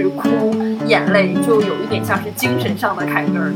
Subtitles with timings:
[0.00, 0.28] 直哭
[0.86, 3.50] 眼泪就有一点像是精神上的凯歌。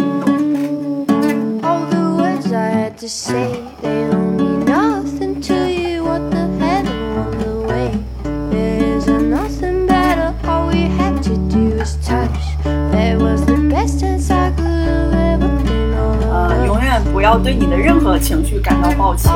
[16.33, 19.31] 呃，永远不要对你的任何情绪感到抱歉。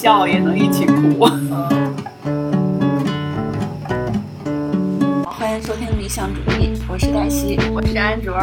[0.00, 1.26] 笑，也能一起哭。
[5.28, 7.58] 欢迎收听理想主义，我是黛西。
[7.70, 8.34] 我是安卓，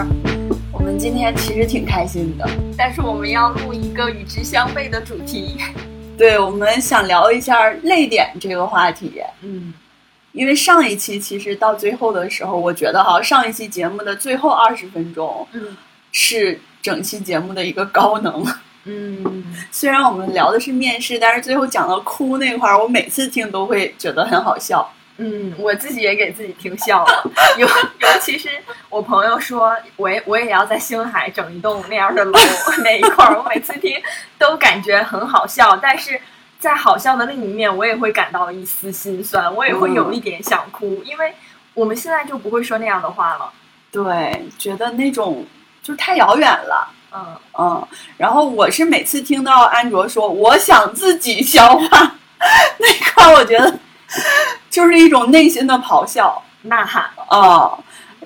[0.71, 2.47] 我们今天其实挺开心的，
[2.77, 5.57] 但是我们要录一个与之相悖的主题。
[6.15, 9.19] 对我们想聊一下泪点这个话题。
[9.41, 9.73] 嗯，
[10.33, 15.75] 因为上一期其实到最后的时候，我觉得哈，上一期节目的最后二十分钟嗯
[16.11, 18.45] 是整期节目的一个高能。
[18.87, 24.89] 嗯，虽然我们聊的是面试，但是最后讲到哭那块儿，我每次听都会觉得很好笑。
[25.17, 28.49] 嗯，我自己也给自己听笑了， 尤尤其是
[28.87, 32.39] 我朋友说，我也我也要在星海整一栋那样的楼
[32.83, 33.99] 那一块儿，我每次听
[34.37, 36.21] 都感觉很好笑，但是
[36.59, 41.33] 在好笑的另一面，我也会感到一丝心酸，我也会有一点想哭，因为
[41.73, 43.51] 我们现在就不会说那样的话了。
[43.91, 45.43] 对，觉得那种
[45.81, 46.93] 就太遥远了。
[47.17, 47.87] 嗯嗯，
[48.17, 52.15] 然后我是每次听到安卓说我想自己消化
[52.77, 53.79] 那块儿，我觉得
[54.69, 56.41] 就是一种内心的咆哮。
[56.63, 57.77] 呐喊，啊、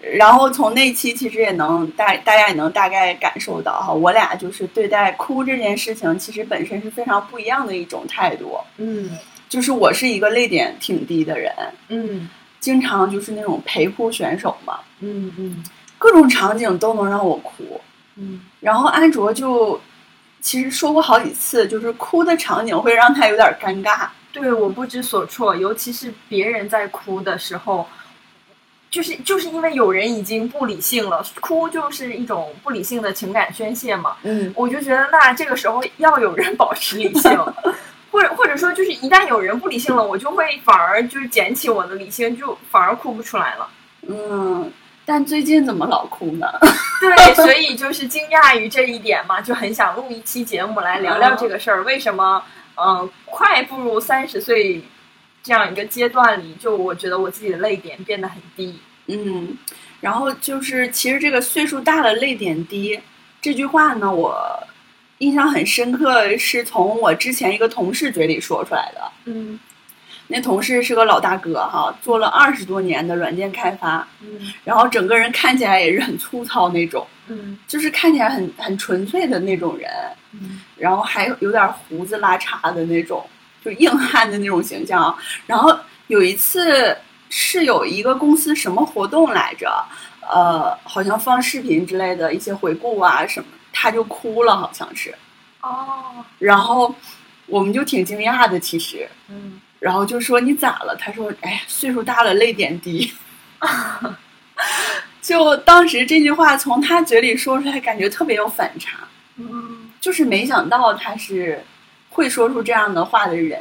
[0.01, 8.57] 然后从那期其实也能大大家也能大概感受到哈，我俩就是对待哭这件事情，其实本身是非常不一样的一种态度。
[8.77, 9.17] 嗯。
[9.47, 11.53] 就是我是一个泪点挺低的人，
[11.89, 12.29] 嗯。
[12.59, 15.63] 经常就是那种陪哭选手嘛，嗯嗯。
[15.97, 17.79] 各种场景都能让我哭。
[18.15, 19.79] 嗯然后安卓就
[20.41, 24.07] 其实说过好几次，就是哭的场景会让他有点尴尬。
[24.33, 27.87] 对，我不知所措，尤其是别人在哭的时候，
[28.89, 34.15] 就是就是因为有人已经不理性了，哭就是一种不理性的情感宣泄嘛。
[34.23, 37.31] 嗯，我就觉得那这个时候要有人保持理性，
[38.11, 43.69] 或者或者说就是一旦有人不理性了，我就会反而就是捡起我的理性，就反而哭不出来了。
[44.07, 44.71] 嗯，
[45.11, 46.47] 但最近怎么老哭呢？
[47.01, 51.83] 对，所以就是惊讶于这一点嘛，就很想录一期节目来聊聊这个事儿。
[51.83, 52.41] 为什么，
[52.75, 54.81] 嗯、快步入三十岁
[55.43, 58.79] 这样一个阶段里，就我觉得我自己的泪点变得很低。
[59.07, 59.57] 嗯，
[59.99, 62.97] 然后就是其实这个岁数大了泪点低
[63.41, 64.65] 这句话呢，我
[65.17, 69.11] 印象很深刻，是从我之前一个同事嘴里说出来的。
[69.25, 69.59] 嗯
[70.31, 79.89] 那同事是个老大哥哈，做了二十多年的软件开发，嗯然后整个人看起来也是很粗糙那种，嗯就是看起来很很纯粹的那种人。
[80.33, 83.23] 嗯然后还有有点胡子拉碴的那种，
[83.63, 85.15] 就硬汉的那种形象。
[85.45, 85.77] 然后
[86.07, 86.97] 有一次
[87.29, 89.71] 是有一个公司什么活动来着，
[90.21, 95.13] 呃，好像放视频之类的一些回顾啊什么，他就哭了，好像是。
[95.61, 96.95] 哦然后
[97.45, 100.95] 我们就挺惊讶的，其实，嗯然后就说你咋了？
[100.95, 103.11] 他说，哎，岁数大了，泪点低。
[105.21, 108.99] 就当时这句话从他嘴里说出来，感觉特别有反差。
[109.37, 111.63] 嗯就是没想到他是
[112.09, 113.59] 会说出这样的话的人，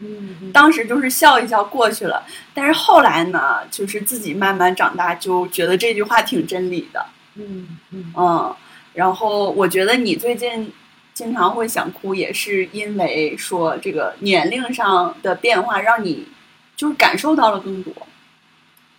[0.00, 2.22] 嗯嗯当时就是笑一笑过去了。
[2.52, 7.06] 但是后来呢，就是自己慢慢长大，就觉得这句话挺真理的，
[7.36, 8.54] 嗯嗯嗯。
[8.92, 10.70] 然后我觉得你最近
[11.14, 16.28] 经常会想哭，也是因为说这个年龄上的变化，让你
[16.74, 17.92] 就是感受到了更多。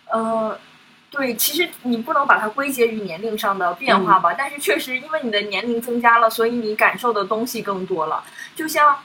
[0.06, 0.56] 呃，
[1.10, 8.22] 对，其实你不能把它归结于年龄上的变化吧，但是确实因为你的年龄增加了，所以你感受的东西更多了。
[8.54, 8.96] 就像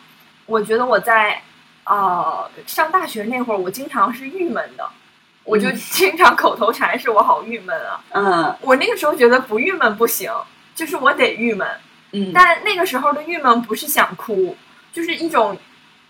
[0.46, 1.42] 我觉得我在
[1.86, 4.88] 呃上大学那会儿，我经常是郁闷的，
[5.44, 8.04] 我就嗯经常口头禅是我好郁闷啊。
[8.12, 10.32] 嗯我那个时候觉得不郁闷不行，
[10.76, 11.68] 就是我得郁闷。
[12.12, 14.56] 嗯，但那个时候的郁闷不是想哭，
[14.92, 15.58] 就是一种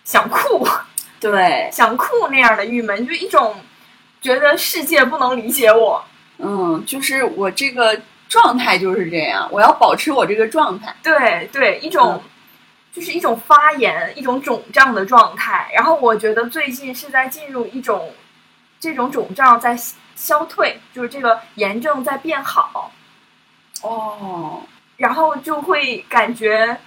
[0.03, 0.67] 想哭。
[1.19, 3.55] 对， 想哭那样的郁闷，就一种
[4.21, 6.03] 觉得世界不能理解我。
[6.37, 7.99] 嗯，就是我这个
[8.29, 10.95] 状态就是这样，我要保持我这个状态。
[11.03, 12.23] 对对，一种、
[12.93, 15.69] 就是一种发炎、一种肿胀的状态。
[15.73, 18.13] 然后我觉得最近是在进入一种
[18.79, 19.77] 这种肿胀在
[20.15, 22.91] 消退，就是这个炎症在变好，
[23.81, 24.61] 哦，
[24.99, 26.77] 然后就会感觉。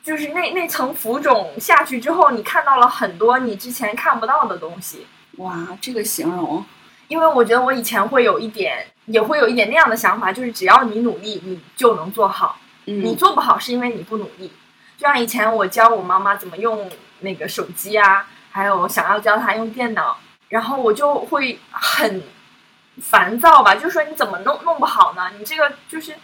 [0.00, 5.06] 就是那那层浮肿下去之后，你看到了很多你之前看不到的东西。
[5.36, 6.64] 哇，这个形容，
[7.08, 12.58] 因为我觉得我以前会有一点，也会有一点那样的想法，就是只要你努力，你就能做好。
[12.86, 14.50] 嗯，你做不好是因为你不努力。
[14.96, 16.90] 就像以前我教我妈妈怎么用
[17.20, 20.16] 那个手机啊，还有想要教她用电脑，
[20.48, 22.22] 然后我就会很
[23.02, 25.30] 烦躁吧，就说你怎么弄弄不好呢？
[25.38, 26.14] 你这个就是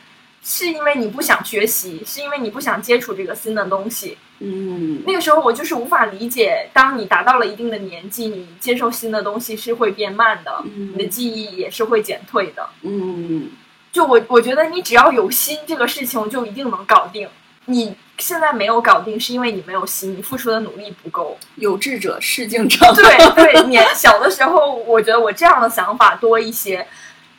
[0.45, 4.19] 是因为你不想学习，是因为你不想接触这个新的东西。
[4.41, 12.69] 嗯那个时候我就是无法理解，当你达到了一定的年纪，你接受新的东西是会变慢的，你的嗯记忆也是会减退的。
[12.83, 13.51] 嗯
[13.91, 17.27] 就我我觉得你只要有心，这个事情就一定能搞定。
[17.67, 21.39] 你现在没有搞定，是因为你没有心，你付出的努力不够。
[21.55, 22.95] 有志者事竟成。
[22.95, 23.05] 对
[23.35, 26.87] 对，年小的时候，我觉得我这样的想法多一些，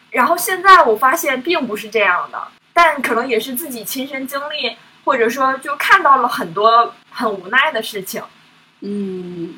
[0.09, 2.41] 然后现在我发现并不是这样的，
[2.75, 4.75] 但可能也是自己亲身经历，
[5.05, 8.21] 或者说就看到了很多很无奈的事情。
[8.81, 9.57] 嗯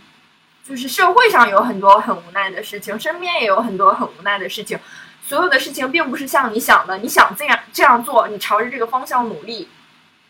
[0.63, 4.77] 就是社会上有很多很无奈的事情，身边也有很多很无奈的事情。
[5.25, 9.67] 所有的事情并不是像你想的，你想这样这样做，你朝着这个方向努力，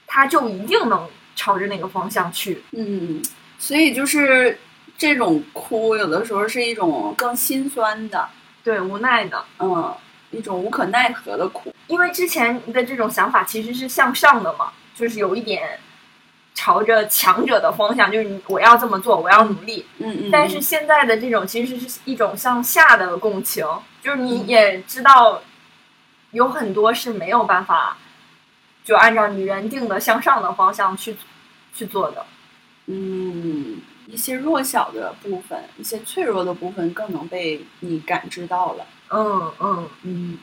[0.07, 2.63] 它就一定能朝着那个方向去。
[2.71, 3.21] 嗯，
[3.59, 4.57] 所以就是
[4.97, 8.29] 这种哭，有的时候是一种更心酸的，
[8.63, 9.93] 对，无奈的，嗯，
[10.31, 11.73] 一种无可奈何的苦。
[11.87, 15.79] 因为之前的这种想法其实是向上的嘛，就是有一点
[16.53, 19.85] 朝着强者的方向，就是你我要这么做，我要努力。
[19.99, 20.31] 嗯嗯。
[20.31, 23.65] 但是现在的这种其实是一种向下的共情，
[24.01, 25.41] 就是你也知道，
[26.31, 27.97] 有很多是没有办法
[28.83, 31.15] 就按照你原定的向上的方向去
[31.73, 32.25] 去做的。
[32.87, 38.85] 嗯，一些弱小的部分，一些脆弱的部分，更能被你感知到了。
[39.09, 40.37] 嗯嗯嗯，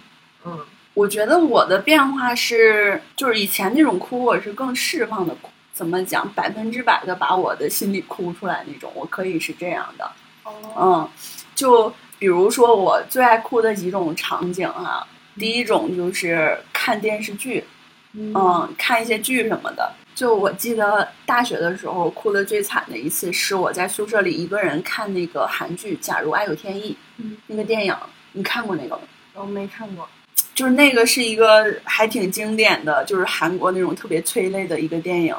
[0.44, 0.58] 嗯
[0.94, 5.50] 我觉得我的变化是，就是以前那种哭，我是更释放的哭。
[5.72, 6.28] 怎么讲？
[6.34, 10.08] 百分之百的把我的心里哭出来那种，我可以是这样的。
[10.44, 11.08] 哦嗯，
[11.54, 15.04] 就比如说我最爱哭的几种场景啊，
[15.36, 17.64] 第一种就是看电视剧，
[18.12, 19.92] 嗯，看一些剧什么的。
[20.14, 27.92] 就我记得大学的时候哭的最惨的一次，是我在宿舍里一个人看那个韩剧《假如爱有天意》，嗯，那个电影，
[28.34, 29.02] 你看过那个吗？
[29.32, 30.08] 我没看过。
[30.54, 35.34] 就是那个是一个还挺经典的，就是韩国那种特别催泪的一个电影，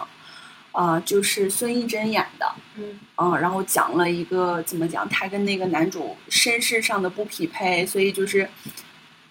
[0.71, 2.45] 啊、就是孙艺珍演的，
[2.77, 8.49] 嗯嗯，然后讲了一个怎么讲，她跟那个男主身世上的不匹配，所以就是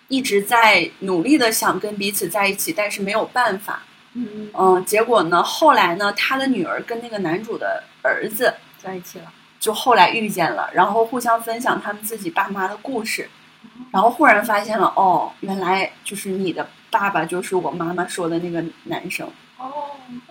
[0.08, 3.82] 一直在努力的想跟彼此在一起，但是没有办法，
[4.14, 9.32] 嗯，嗯，结果呢，后来呢，她的女儿跟那个男主的儿子在一起了。
[9.60, 13.30] 就后来遇见了，然后互相分享他们自己爸妈的故事，
[13.90, 19.26] 然后忽然发现了，哦，原来就是你的爸爸就是我妈妈说的那个男生，
[19.58, 19.72] 哦，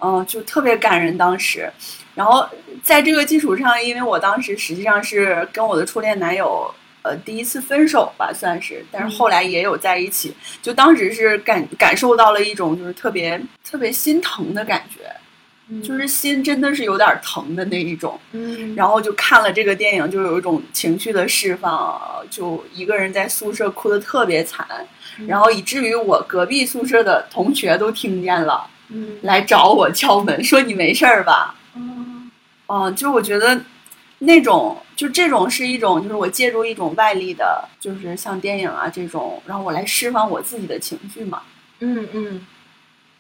[0.02, 1.72] 嗯，就特别感人当时。
[2.14, 2.48] 然后
[2.84, 15.10] 在这个基础上，因为我当时实际上是跟我的初恋男友，呃，第一次分手吧，算是，但是后来也有在一起，就当时是感感受到了一种就是特别特别心疼的感觉，
[15.84, 18.20] 就是心真的是有点疼的那一种。
[18.34, 22.00] 嗯，然后就看了这个电影，就有一种情绪的释放，
[22.30, 24.68] 就一个人在宿舍哭的特别惨，
[25.28, 29.18] 然后以至于我隔壁宿舍的同学都听见了，嗯。
[29.22, 31.56] 来找我敲门说你没事儿吧？
[31.76, 32.30] 嗯
[32.68, 33.60] 嗯，就我觉得
[34.20, 41.42] 那种就这种是一种，就是我借助一种外力的，就是像电影啊这种，让我来释放我自己的情绪嘛，
[41.80, 42.46] 嗯嗯。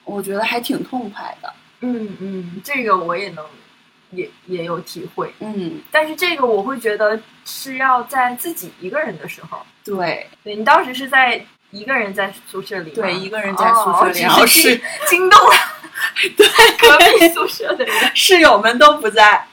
[0.05, 1.53] 我觉得还挺痛快的。
[1.83, 3.45] 嗯嗯，这个我也能
[4.11, 9.61] 也也有体会，嗯，但是这个我会觉得是要在自己一个人的时候。
[9.83, 10.27] 对。
[10.43, 15.55] 对你当时是在一个人在宿舍里，对，一个人在宿舍里，哦然后是是惊惊动了
[16.37, 16.47] 对
[16.79, 17.95] 隔壁宿舍的人。
[18.15, 19.45] 室友们都不在，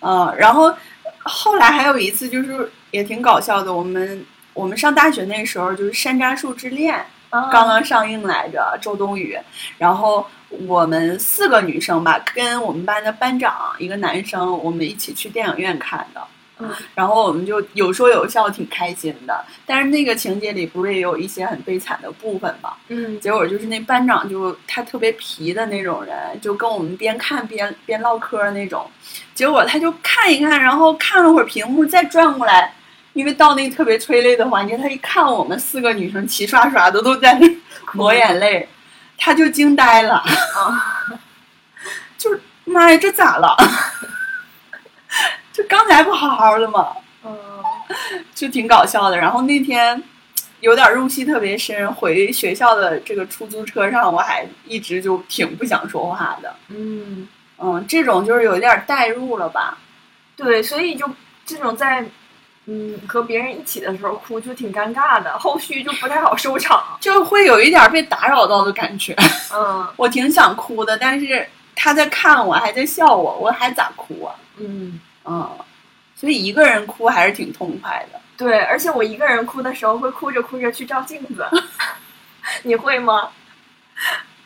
[0.00, 0.74] 嗯，然后
[1.22, 4.24] 后来还有一次就是也挺搞笑的，我们
[4.54, 6.94] 我们上大学那时候就是《山楂树之恋》
[7.30, 9.38] 刚刚刚上映来着，周冬雨，
[9.76, 10.26] 然后
[10.66, 16.20] 我们四个女生吧，跟我们班的班长一个男生，我们一起去电影院看的。
[16.58, 19.44] 嗯然后我们就有说有笑，挺开心的。
[19.66, 22.72] 但是那个情节里不是也有一些很悲惨的部分吗？
[22.88, 28.90] 嗯结果就是那班长就他特别皮的那种人，就跟我们边看边边唠嗑那种。
[29.34, 32.72] 结果他就看一看，然后看了会儿屏幕，再转过来，
[33.12, 37.46] 因为到那特别催泪的环节，他一看我们四个女生齐刷刷的都在那
[37.92, 38.66] 抹眼泪，
[39.18, 41.04] 他就惊呆了，啊
[42.18, 43.56] 就是妈呀，这咋了？
[45.52, 46.94] 就刚才不好好的吗？
[47.24, 47.38] 嗯
[48.34, 49.16] 就挺搞笑的。
[49.16, 50.02] 然后那天
[50.60, 56.54] 有点入戏特别深，回学校的这个出租车上，我还一直就挺不想说话的。
[56.68, 57.26] 嗯
[57.58, 59.78] 嗯，这种就是有点代入了吧？
[60.36, 61.08] 对，所以就
[61.46, 62.04] 这种在
[62.66, 66.82] 嗯和别人一起的时候哭就挺尴尬的，后续就不太好收场。
[67.00, 69.14] 就会有一点被打扰到的感觉。
[69.54, 74.34] 嗯 我挺想哭的，但是他在看我，还在笑我，我还咋哭啊？
[74.58, 75.48] 嗯，嗯，
[76.14, 78.20] 所以一个人哭还是挺痛快的。
[78.36, 81.46] 对，而且我一个人哭的时候会哭着哭着去照镜子，
[82.64, 83.30] 你会吗？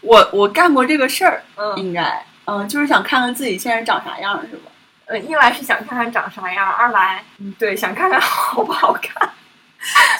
[0.00, 4.69] 我我干过这个事儿，嗯应该，嗯，就是想看看自己现在长啥样，是吧？
[5.10, 9.28] 呃，一来是想看看长啥样，二来嗯对想看看好不好看。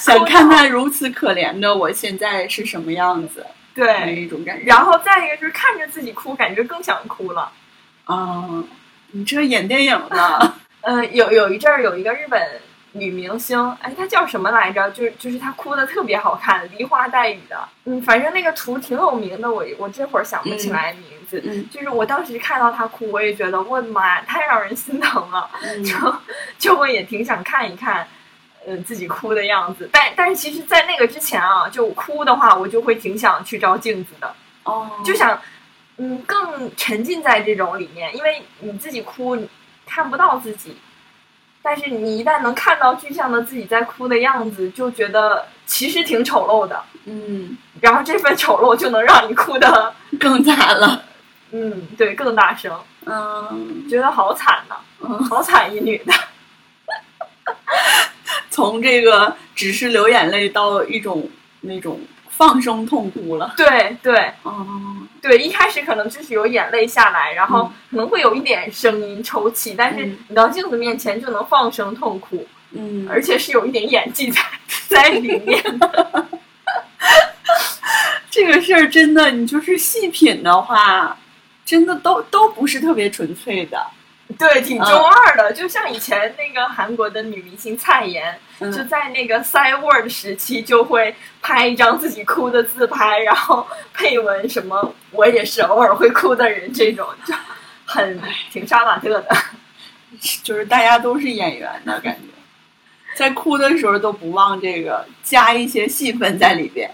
[0.00, 4.64] 想 看看如此可怜的我现在是什么样子，那对，一种感觉。
[4.64, 7.52] 然后再一个就是看着自己哭，感觉更想哭了。
[8.04, 8.64] 啊，
[9.12, 10.54] 你这演电影呢？
[10.82, 12.60] 嗯， 有有一阵儿有一个日本
[12.92, 14.90] 女明星，哎，她叫什么来着？
[14.90, 17.56] 就是就是她哭的特别好看，梨花带雨的。
[17.84, 21.42] 嗯，反正那个图挺有名的，我我这会儿想不起来名字。
[21.44, 25.94] 嗯就是我当时看到她哭，我也觉得我的妈呀，太让人心疼了，嗯就
[26.58, 28.06] 就我也挺想看一看，
[28.66, 29.88] 呃，自己哭的样子。
[29.92, 34.34] 但但是其实，在那个之前啊，就哭的话，我就会挺想去照镜子的。
[34.64, 35.40] 哦，就想，
[35.96, 39.48] 嗯，更沉浸在这种里面，因为你自己哭，你
[39.86, 40.76] 看不到自己，
[41.62, 51.02] 但是你一旦能看到具象的自己在哭的样子，就觉得其实挺丑陋的，嗯，然后这份丑陋就能让你哭的，更惨了。
[51.52, 52.72] 嗯，对，更大声，
[53.06, 53.86] 嗯。
[53.88, 56.12] 觉得好惨呐、嗯，好惨一女的，
[58.50, 61.28] 从这个只是流眼泪到一种
[61.60, 62.00] 那种
[62.40, 63.52] 放声痛哭了。
[63.54, 72.46] 对对嗯，对，一开始可能就是有眼泪下来，然后嗯可能会有一点声音抽泣，但是嗯你到镜子面前就能放声痛哭。
[72.72, 74.40] 嗯，而且是有一点演技在
[74.88, 76.26] 在里面的。
[78.30, 81.14] 这个事儿真的，你就是细品的话，
[81.66, 83.86] 真的都都不是特别纯粹的。
[84.38, 97.34] 对，挺中二的，就像以前那个韩国的女明星蔡妍，嗯就在那个 Side Word 时期，就会拍一张自己哭的自拍，然后配文什么“我也是偶尔会哭的人”这种，就
[97.84, 98.20] 很
[98.50, 99.36] 挺杀马特的。
[100.42, 102.28] 就是大家都是演员的感觉，
[103.14, 106.90] 在哭的时候都不忘这个加一些戏份在里边。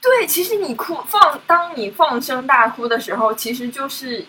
[0.00, 4.24] 对，其实你哭放，当你放声大哭的时候，其实就是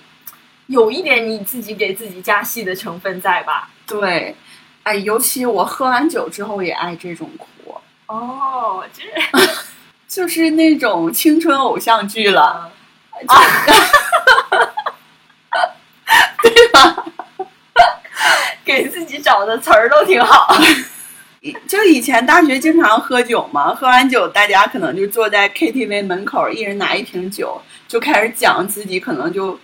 [0.74, 3.70] 有一点你自己给自己加戏的成分在吧？
[3.86, 4.36] 对，
[4.82, 7.76] 哎，尤其我喝完酒之后也爱这种哭，
[8.08, 9.04] 哦，这
[10.10, 12.72] 就是那种青春偶像剧了，
[13.28, 13.36] 啊，
[16.42, 17.06] 对吧？
[18.66, 20.56] 给自己找的词儿都挺好。
[21.68, 29.60] 就以前大学经常喝酒嘛，喝完酒大家可能就坐在 KTV 门口，一人拿一瓶酒，就开始讲自己可能就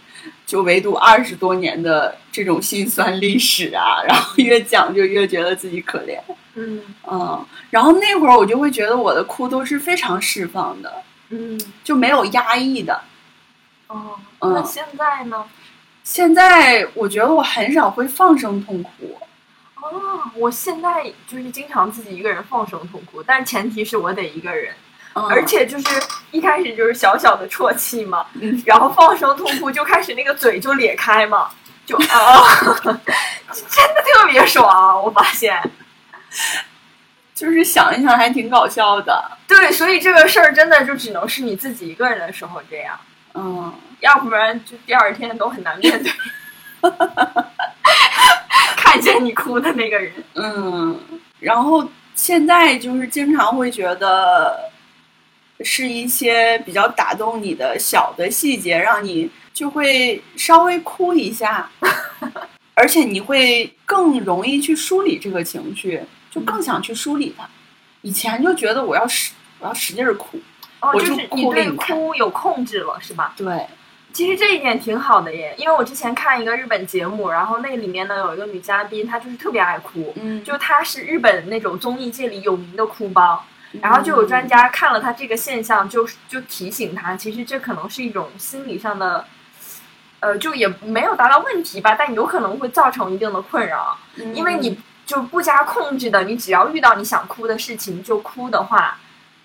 [0.49, 6.19] 就唯独二十多年的这种辛酸历史啊， 然后越讲就越觉得自己可怜，
[6.55, 6.81] 嗯。
[7.07, 10.91] 嗯，然后那会儿我就会觉得我的哭都是非常释放的，
[11.29, 12.99] 嗯，就没有压抑的。
[13.85, 14.53] 哦，嗯。
[14.55, 15.45] 那现在呢？
[16.03, 19.15] 现在我觉得我很少会放声痛哭，
[19.75, 24.73] 哦，我现在就是经常自己一个人放声痛哭，但前提是我得一个人，
[25.19, 25.85] 嗯、而且就是
[26.31, 31.49] 一开始就是小小的啜泣嘛，嗯 然后放声痛哭就开始那个嘴就裂开嘛，
[31.85, 32.43] 就啊，
[32.83, 32.93] 真
[33.95, 35.61] 的特别爽，我发现。
[37.33, 42.99] 就是想一想还挺搞笑的，对，所以这个事儿真的就只能是你自己一个人的时候这样，
[43.33, 43.73] 嗯。
[44.01, 46.09] 要不然就第二天都很难面对。
[48.77, 50.97] 看见你哭的那个人，嗯，
[51.41, 51.85] 然后
[52.15, 54.71] 现在就是经常会觉得
[55.65, 61.69] 是一些比较打动你的小的细节，让你就会稍微哭一下，
[62.73, 66.01] 而且你会更容易去梳理这个情绪，
[66.31, 67.47] 就更想去梳理它。
[68.01, 70.39] 以前就觉得我要使我要使劲儿哭，
[70.79, 73.33] 哦，我就就是哭对你看哭有控制了，是吧？
[73.35, 73.67] 对，
[74.13, 83.43] 其实这一点挺好的耶，因为我之前看一个日本节目，然后那里面呢有一个女嘉宾，她就是特别爱哭，嗯，就她是日本那种综艺界里有名的哭包，
[83.81, 89.25] 然后就有专家看了他这个现象就，就提醒他，其实这可能是一种心理上的，
[90.19, 94.35] 呃，就也没有达到问题吧，但有可能会造成一定的困扰，嗯。
[94.35, 98.97] 因为你就不加控制的，你只要遇到你想哭的事情就哭的话，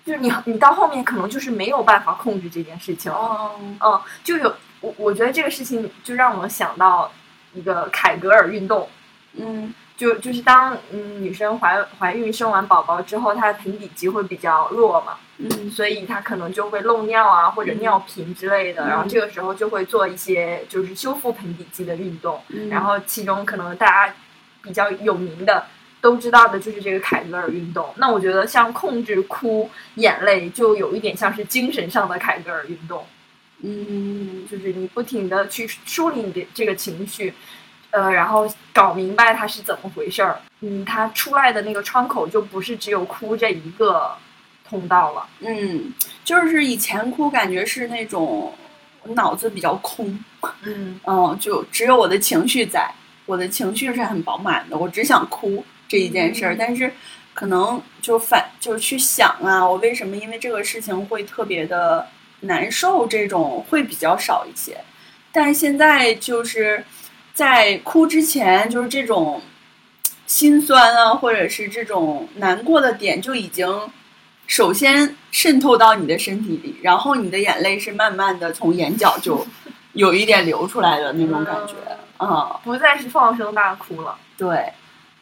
[0.03, 3.17] 就是你你到后面可能就是没有办法控制这件事情了。
[3.17, 7.11] 哦，嗯，就有我我觉得这个事情就让我想到
[7.53, 8.89] 一个凯格尔运动，
[9.33, 24.13] 嗯就就是当嗯女生怀怀孕生完宝宝之后，她的盆底肌会比较弱嘛，嗯所以她可能就会漏尿啊或者尿频之类的，嗯然后这个时候就会做一些就是修复盆底肌的运动，嗯然后其中可能大家
[24.61, 25.65] 比较有名的。
[26.01, 27.91] 都知道的就是这个凯格尔运动。
[27.95, 33.03] 那我觉得像控制哭眼泪，就有一点像是精神上的凯格尔运动。
[33.63, 37.33] 嗯就是你不停的去梳理你的这个情绪，
[37.95, 40.37] 呃，然后搞明白它是怎么回事儿。
[40.59, 44.11] 嗯，它出来的那个窗口就不是只有哭这一个
[44.67, 45.25] 通道了。
[45.39, 45.93] 嗯，
[46.25, 48.53] 就是以前哭感觉是那种
[49.05, 50.19] 脑子比较空，
[50.63, 52.91] 嗯嗯，就只有我的情绪在，
[53.25, 56.91] 我的情绪是很饱满的，我只想哭这一件事儿，嗯但是
[57.33, 62.05] 可能就反就去想啊，我为什么因为这个事情会特别的
[62.41, 64.77] 难受，这种会比较少一些。
[65.31, 66.83] 但是现在就是
[67.35, 69.41] 在哭之前，就是这种
[70.25, 73.67] 心酸啊，或者是这种难过的点就已经
[74.47, 79.45] 首先渗透到你的身体里，然后你的眼泪是慢慢的从眼角就
[79.93, 81.75] 有一点流出来的那种感觉。
[82.19, 84.17] 嗯，不再是放声大哭了。
[84.37, 84.71] 对，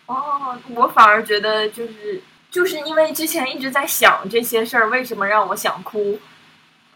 [0.05, 6.19] 哦，我反而觉得就是就是因为之前一直在想这些事儿，为什么让我想哭，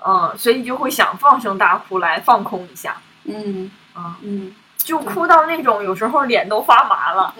[0.06, 3.02] 嗯，所以就会想放声大哭来放空一下。
[3.24, 4.54] 嗯啊、嗯
[4.88, 7.36] 就哭到那种有时候脸都发麻了，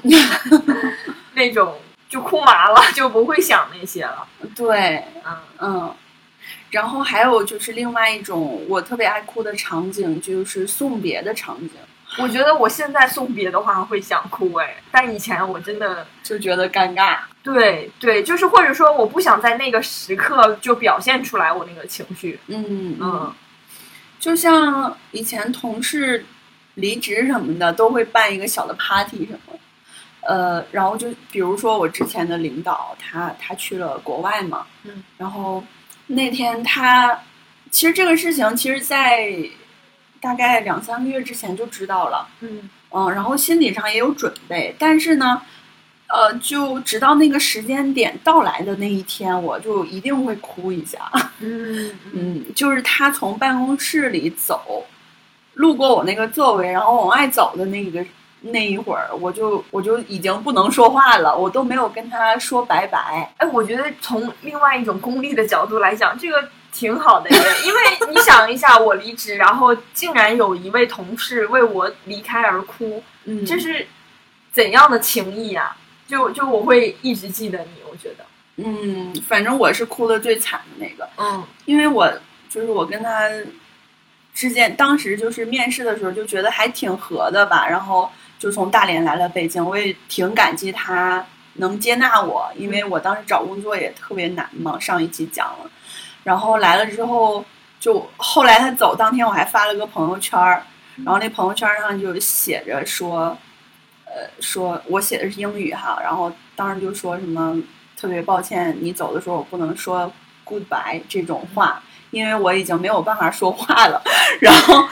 [1.34, 4.28] 那种就哭麻了，就不会想那些了。
[4.54, 5.96] 对，嗯嗯。
[6.72, 11.70] 然后还有就是另外一种我特别爱哭的场景，就是送别的场景，
[12.22, 17.20] 我觉得我现在送别的话会想哭哎，但以前我真的就觉得尴尬。
[17.42, 22.38] 对对，就是或者说我不想在那个时刻就表现出来我那个情绪。
[22.48, 23.34] 嗯嗯
[24.20, 26.26] 就像以前同事
[26.78, 29.60] 离职什么的，都会办一个小的 party 什么。
[30.22, 35.64] 呃，然后就比如说我之前的领导，他他去了国外嘛，嗯，然后
[36.08, 37.18] 那天他
[37.72, 39.34] 其实这个事情，其实在
[40.20, 45.42] 大概两三个月之前就知道了，嗯嗯，然后心理上也有准备，但是呢，
[46.08, 51.10] 呃，就直到那个时间点到来的那一天，我就一定会哭一下。
[51.40, 54.86] 嗯嗯 嗯，就是他从办公室里走，
[55.58, 58.04] 路过我那个座位，然后往外走的那个
[58.42, 63.32] 那一会儿，我就我就已经不能说话了，我都没有跟他说拜拜。
[63.38, 73.88] 哎，我觉得从另外一种功利的角度来讲，这个挺好的耶，因为你想一下，我离职，然后竟然有一位同事为我离开而哭，嗯，这是
[74.52, 75.76] 怎样的情谊啊？
[76.08, 78.24] 就就我会一直记得你，我觉得，
[78.58, 82.08] 嗯，反正我是哭的最惨的那个，嗯因为我
[82.48, 83.30] 就是我跟他
[84.38, 95.72] 之间，当时就是面试的时候就觉得还挺合的吧，然后就从大连来了北京，我也挺感激他能接纳我，因为我当时找工作也特别难嘛，上一期讲了，
[96.24, 97.44] 然后来了之后，
[97.80, 100.62] 就后来他走当天我还发了个朋友圈儿，
[101.04, 103.36] 然后那朋友圈上就写着说，
[104.06, 107.60] 呃，说我写的是英语哈，然后当时就说什么
[108.00, 110.14] 特别抱歉你走的时候我不能说
[110.46, 114.02] goodbye 这种话，因为我已经没有办法说话了。
[114.40, 114.84] 然后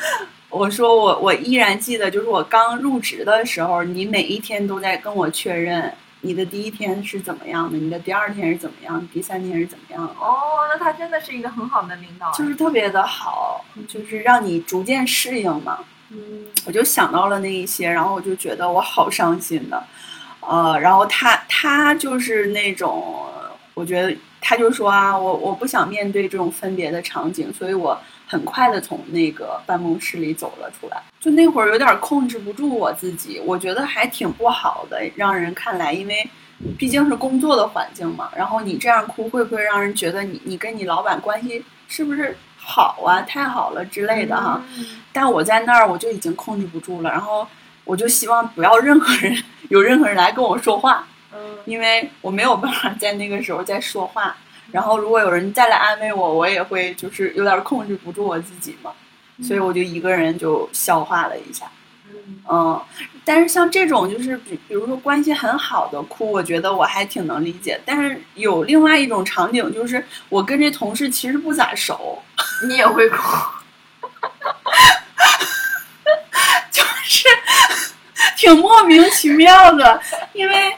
[0.50, 10.14] 我说我我依然记得，就是我刚入职的时候，你每一天都在跟我确认你的第一天是怎么样的，你的第二天是怎么样，第三天是怎么样的。
[10.20, 10.36] 哦，
[10.70, 15.80] 那他真的是一个很好的领导，就是特别的好，就是让你逐渐适应嘛。
[16.10, 19.84] 嗯我就想到了那一些，然后我就觉得我好伤心的，
[20.40, 23.26] 呃，然后他他就是那种，
[23.76, 31.00] 我觉得他就说啊，我我不想面对这种分别的场景，所以我很快的从那个办公室里走了出来。
[31.20, 36.28] 就那会儿有点控制不住我自己，我觉得还挺不好的，让人看来，因为
[36.78, 38.30] 毕竟是工作的环境嘛。
[38.36, 44.64] 然后你这样哭，会不会让人觉得你你跟你老板关系是不是好啊，太好了之类的哈？
[44.78, 47.48] 嗯但我在那儿我就已经控制不住了，然后
[47.84, 49.36] 我就希望不要任何人
[49.70, 51.15] 有任何人来跟我说话，嗯
[51.66, 54.36] 因为我没有办法在那个时候再说话。
[54.72, 58.92] 然后如果有人再来安慰我，我也会就是有点控制不住我自己嘛，
[59.44, 61.66] 所以我就一个人就消化了一下。
[62.08, 62.82] 嗯嗯，
[63.24, 67.80] 但是像这种就是比比如说关系很好的哭，我觉得我还挺能理解。
[67.86, 72.22] 但是有另外一种场景，就是我跟这同事其实不咋熟，
[72.68, 73.18] 你也会哭，
[76.72, 77.28] 就是
[78.36, 80.02] 挺莫名其妙的，
[80.34, 80.76] 因为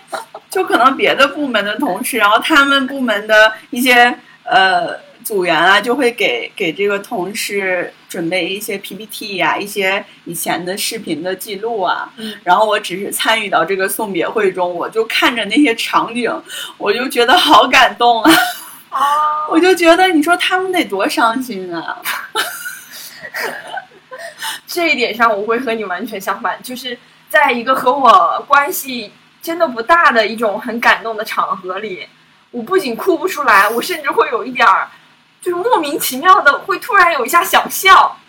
[0.49, 12.09] 就可能别的部门的同事，然后他们部门的一些呃组员啊，就会给给这个同事准备一些 PPT 呀、一些以前的视频的记录啊。
[12.17, 16.31] 嗯然后我只是参与到这个送别会中，我就看着那些场景，
[16.77, 18.31] 我就觉得好感动啊！
[18.89, 18.97] 哦，
[19.51, 22.01] 我就觉得，你说他们得多伤心啊！
[24.65, 26.97] 这一点上我会和你完全相反，就是
[27.29, 29.11] 在一个和我关系
[29.47, 32.05] 真的不大的一种很感动的场合里，
[32.51, 34.89] 我不仅哭不出来，我甚至会有一点儿，
[35.41, 38.19] 就是莫名其妙的会突然有一下想笑，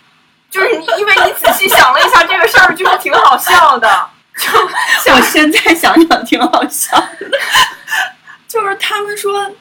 [0.49, 4.49] 就是你因为你仔细想了一下这个事儿，就是挺好笑的，就
[5.13, 7.37] 我现在想想挺好笑的，
[8.47, 9.51] 就是他们说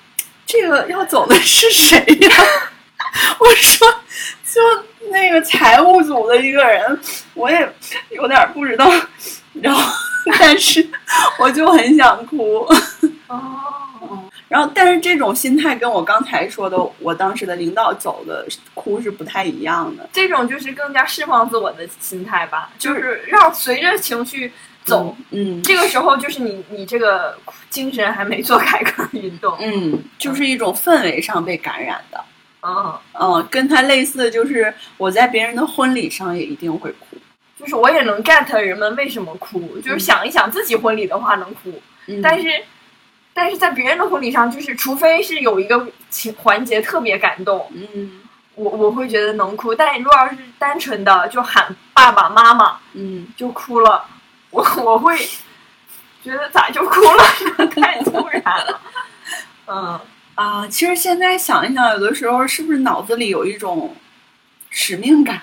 [0.47, 2.37] 这个要走的是谁呀？
[3.41, 3.89] 我说
[4.49, 4.61] 就
[5.11, 7.01] 那个财务组的一个人，
[7.35, 7.69] 我也
[8.11, 8.89] 有点不知道，
[9.55, 9.93] 然后
[10.39, 10.87] 但是
[11.39, 12.67] 我就很想哭。
[13.29, 20.09] 哦， 然后，但是这种心态跟我刚才说的，我当时的领导走的哭是不太一样的。
[20.13, 24.51] 这种就是更加释放自我的心态吧，就是让随着情绪
[24.85, 25.15] 走。
[25.31, 27.37] 嗯这个时候就是你你这个
[27.69, 32.25] 精神还没做凯格尔运动，嗯，就是一种氛围上被感染的。
[32.63, 37.18] 嗯，嗯，跟他类似的就是我在别人的婚礼上也一定会哭。
[37.59, 42.23] 就是我也能 get 人们为什么哭，就是想一想自己婚礼的话能哭，嗯。
[42.23, 42.49] 但是
[43.35, 48.21] 但是在别人的婚礼上，就是除非是有一个情环节特别感动，嗯。
[48.55, 54.05] 我我会觉得能哭，但如果要是单纯的就喊爸爸妈妈嗯，就哭了，
[54.51, 55.17] 我我会
[56.25, 58.81] 觉得咋就哭了， 太突然了，
[59.67, 60.01] 嗯。
[60.35, 63.97] 啊，其实现在想一想，有的时候是不是脑子里有一种
[64.71, 65.41] 使命感？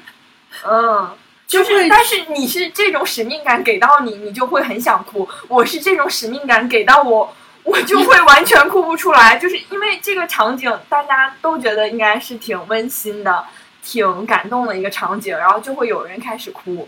[0.65, 1.09] 嗯，
[1.47, 5.27] 就，就是但是你是这种使命感给到你，你就会很想哭。
[5.47, 13.45] 我是这种使命感给到我， 我就会完全哭不出来，就是因为这个场景大家都觉得应该是挺温馨的、
[13.83, 16.87] 挺感动的一个场景，然后就会有人开始哭。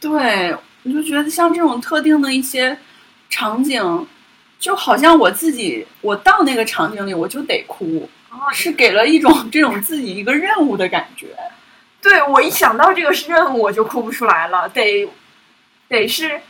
[0.00, 2.76] 对，我就觉得像这种特定的一些
[3.28, 4.06] 场景，
[4.58, 11.26] 就好像我自己，我到那个场景里我就得哭，哦，是给了一种这种自己一个任务的感觉。
[12.02, 15.08] 对我一想到这个是任务，我就哭不出来了，得
[15.88, 16.40] 得是。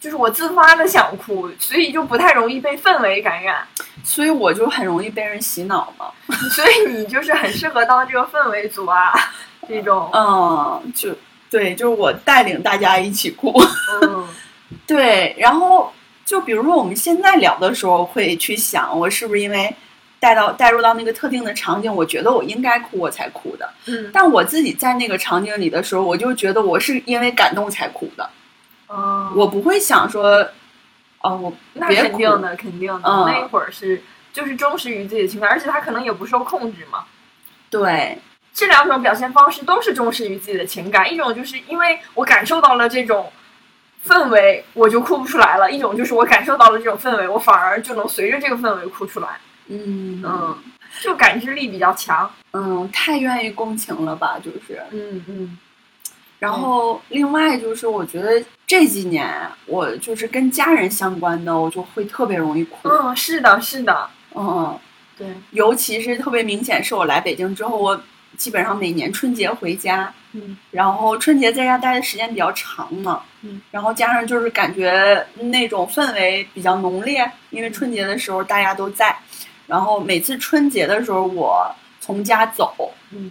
[0.00, 3.66] 就是我自发的想哭，所以就不太容易被氛围感染。
[4.02, 6.12] 所以我就很容易被人洗脑嘛。
[6.52, 9.14] 所以你就是很适合当这个氛围组啊，
[9.66, 11.16] 这种，嗯，就
[11.48, 13.50] 对，就是我带领大家一起哭。
[14.02, 14.28] 嗯
[14.86, 15.90] 对，然后
[16.26, 19.74] 就比如说我们现在聊的时候，会去想我是不是因为
[20.24, 23.68] 带到带入到那个特定的场景，我觉得我应该哭，我才哭的。
[23.84, 28.30] 嗯但我自己在那个场景里的时候，我就觉得我是因为感动才哭的，
[28.86, 30.48] 哦，我不会想说，
[31.20, 37.04] 哦，我那肯定的，肯定的，嗯那一会儿是就是忠实于自己的情感，而且他可能也不受控制嘛。
[37.68, 38.16] 对，
[38.54, 43.30] 这两种表现方式都是忠实于自己的情感，一种就是因为我感受到了这种
[44.06, 49.28] 氛围，我就哭不出来了；一种就是我感受到了这种氛围，我反而就能随着这个氛围哭出来。
[49.68, 50.56] 嗯嗯，
[51.02, 52.30] 就感知力比较强。
[52.52, 54.82] 嗯，太愿意共情了吧，就是。
[54.90, 55.58] 嗯嗯
[56.40, 59.26] 然后另外就是，我觉得这几年
[59.64, 62.86] 我就是跟家人相关的，我就会特别容易哭。
[62.86, 64.78] 嗯，是的，是的，嗯嗯，
[65.16, 67.98] 对，尤其是特别明显，是我来北京之后，我
[68.36, 79.16] 基本上每年春节回家，嗯然后春节在家待的时间比较长嘛，嗯，然后加上就是感觉那种氛围比较浓烈，因为春节的时候大家都在，
[79.74, 81.68] 然后每次春节的时候我
[82.00, 83.28] 从家走，嗯，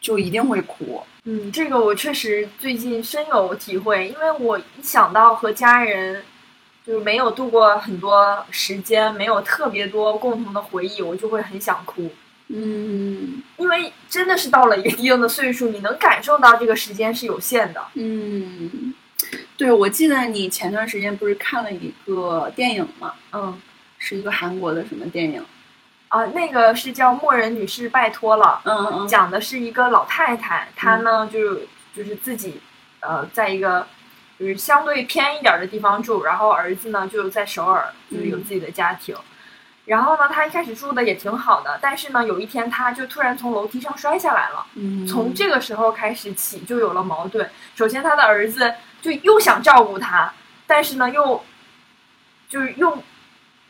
[0.00, 6.22] 就一定会哭，嗯，这个我确实最近深有体会，因为我一想到和家人
[6.86, 12.08] 就是没有度过很多时间，没有特别多共同的回忆，我就会很想哭。
[12.46, 17.82] 嗯因为真的是到了一定的岁数，你能感受到这个时间是有限的。
[17.94, 18.94] 嗯，
[19.56, 23.14] 对，我记得你前段时间不是看了一个电影吗？
[23.32, 23.60] 嗯，
[23.98, 25.44] 是一个韩国的什么电影？
[26.12, 31.60] 啊，那个是叫《默人女士拜托了》，嗯嗯讲的是一个老太太，她呢就
[31.96, 32.60] 就是自己
[33.00, 33.86] 呃在一个
[34.38, 39.16] 就是相对偏一点的地方住，然后儿子呢就在首尔，就是有自己的家庭。
[39.86, 44.66] 然后呢，她一开始住的也挺好的，但是呢，有一天她就突然从楼梯上摔下来了。
[44.74, 47.50] 嗯，从这个时候开始起就有了矛盾。
[47.74, 50.30] 首先，他的儿子就又想照顾他，
[50.66, 51.42] 但是呢，又
[52.50, 53.02] 就是又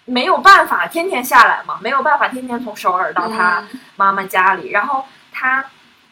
[0.05, 3.65] 没有办法天天下来嘛，没有办法天天从首尔到他
[3.97, 4.71] 妈妈家里。
[4.71, 5.65] 然后他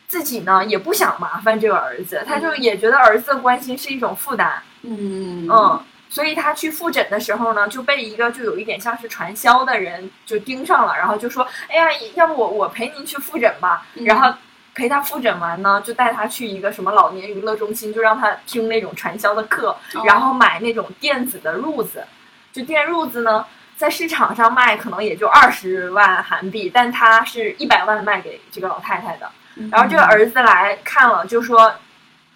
[0.07, 4.63] 自己呢也不想麻烦这个儿子，他就也觉得儿子的关心是一种负担。
[4.83, 13.87] 嗯嗯，所以他去复诊的时候呢，就被一个就有一点像是传销的人就盯上了，然后就说：“哎呀，要不我我陪您去复诊吧。
[13.95, 14.33] 嗯然后
[14.73, 22.05] 陪他复诊完呢，就带他去一个什么老年娱乐中心，就让他听那种传销的课，哦然后买那种电子的褥子。
[22.53, 23.45] 就电褥子呢，
[23.81, 29.27] 在市场上卖可能也就二十万韩币，但他是一百万卖给这个老太太的。
[29.57, 31.75] 嗯然后这个儿子来看了，就说：“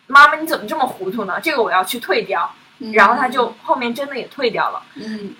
[0.09, 1.39] 妈妈，你怎么这么糊涂呢？
[1.43, 4.83] 这个我要去退掉。”嗯然后他就后面真的也退掉了。
[4.95, 5.35] 嗯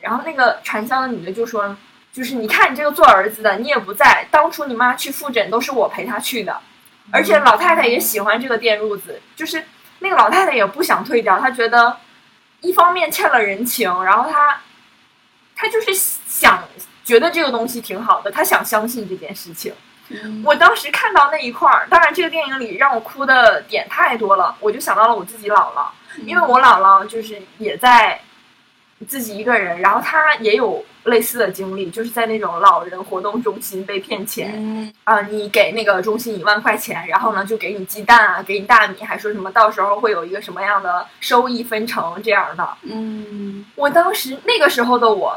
[0.00, 1.76] 然后那个传销的女的就说
[2.12, 6.58] ：“就是你看你这个做儿子的，你也不在，当初你妈去复诊都是我陪她去的，
[7.12, 9.64] 而且老太太也喜欢这个电褥子，就是
[10.00, 11.96] 那个老太太也不想退掉，她觉得
[12.60, 14.60] 一方面欠了人情，然后她
[15.56, 16.62] 她就是想
[17.04, 19.72] 觉得这个东西挺好的，他想相信这件事情。
[20.08, 25.86] 嗯我当时看到那一块儿，当然这个电影里让我哭的点太多了，我就想到了我自己姥姥。
[26.26, 28.20] 因为我姥姥就是也在
[29.06, 42.68] 自己一个人，然后他也有类似的经历，就是在那种老人活动中心被骗钱嗯啊、你给那个中心一万块钱，然后呢就给你鸡蛋啊，给你大米，还说什么到时候会有一个什么样的收益分成这样的。
[42.82, 45.36] 嗯我当时那个时候的我。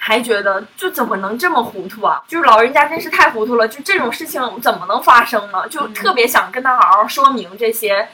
[0.00, 2.22] 还觉得就怎么能这么糊涂啊？
[2.28, 5.68] 就是老人家真是太糊涂了，就这种事情怎么能发生呢？
[5.68, 8.08] 就嗯特别想跟他好好说明这些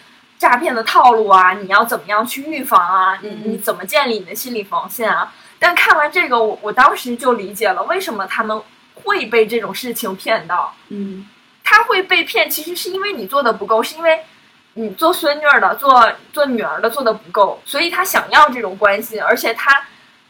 [0.44, 3.18] 诈骗的套路啊，你要怎么样去预防啊？
[3.22, 5.32] 你嗯你怎么建立你的心理防线啊？
[5.58, 8.60] 但看完这个，我我当时就理解了为什么他们
[8.92, 10.74] 会被这种事情骗到。
[10.90, 11.26] 嗯
[11.62, 14.20] 他会被骗，其实是因为你做的不够，是因为
[14.74, 19.82] 你做孙女儿的、做做女儿的做的不够，所以他想要这种关心，而且他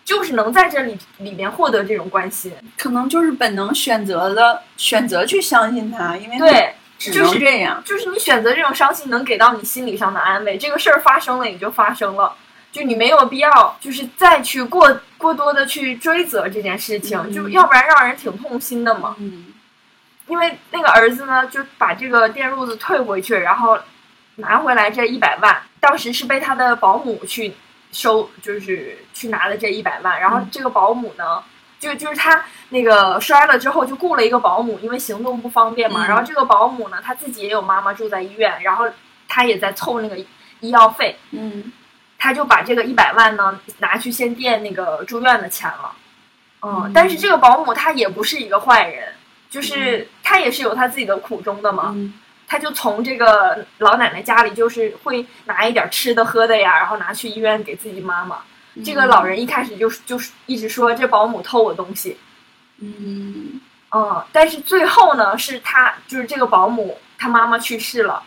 [0.05, 2.53] 就是能在这里里面获得这种关心。
[2.79, 7.83] 可能就是本能选择的选择去相信他，因为对，只就是这样。
[7.85, 10.57] 就是你选择这种伤心，能给到你心理上的安慰。
[10.57, 12.35] 这个事儿发生了也就发生了，
[12.73, 19.17] 就你没有必要就是再去过过多的去追责这件事情，嗯就要不然让人挺痛心的嘛。
[19.19, 19.47] 嗯
[20.27, 23.79] 因为那个儿子呢，就把这个电褥子退回去，然后
[24.37, 27.53] 拿回来这一百万，当时是被他的保姆去
[27.93, 30.19] 收，就是去拿了这一百万。
[30.19, 31.45] 然后这个保姆呢，
[31.85, 36.05] 就就是他那个摔了之后，就雇了一个保姆，因为行动不方便嘛。
[36.05, 38.87] 嗯然后这个保姆呢，他自己也有妈妈住在医院，然后
[39.29, 40.17] 他也在凑那个
[40.61, 41.73] 医药费，嗯
[42.19, 45.93] 他就把这个一百万呢拿去先垫那个住院的钱了。
[46.63, 49.13] 嗯嗯，但是这个保姆她也不是一个坏人，
[49.51, 51.93] 就是她也是有她自己的苦衷的嘛。
[51.95, 52.15] 嗯
[52.47, 58.39] 她就从这个老奶奶家里，就是会拿一点吃的喝的呀，然后拿去医院给自己妈妈。
[58.83, 62.17] 这个老人一开始就是就是一直说这保姆偷我东西，
[62.79, 63.61] 嗯
[63.91, 68.23] 嗯，但是最后呢，是他就是这个保姆他妈妈去世了，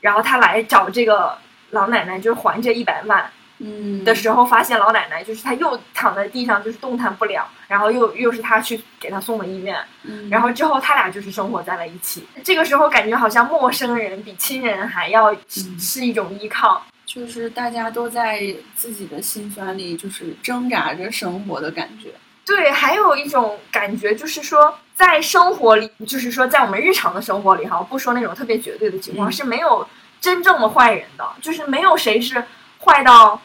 [0.00, 1.38] 然后他来找这个
[1.70, 3.30] 老奶奶，就是还这一百万。
[3.64, 12.26] 嗯的时候，发现老奶奶就是她又躺在地上，就是动弹不了，然后又又是他去给她送的医院，嗯然后之后他俩就是生活在了一起。
[12.42, 16.84] 这个时候感觉好像陌生人比亲人还要嗯是一种依靠。
[17.12, 18.42] 就是大家都在
[18.74, 22.08] 自己的心酸里，就是挣扎着生活的感觉。
[22.46, 29.86] 对，还有一种感觉就是说，在生活里，就是说在我们日常的生活里哈，不说那种特别绝对的情况，嗯是没有
[30.22, 32.42] 真正的坏人的，就是没有谁是
[32.80, 33.38] 坏到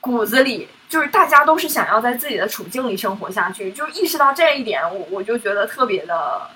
[0.00, 0.66] 骨子里。
[0.88, 6.50] 就是大家都是想要在自己的处境里生活下去，就是意识到这一点，我我就觉得特别的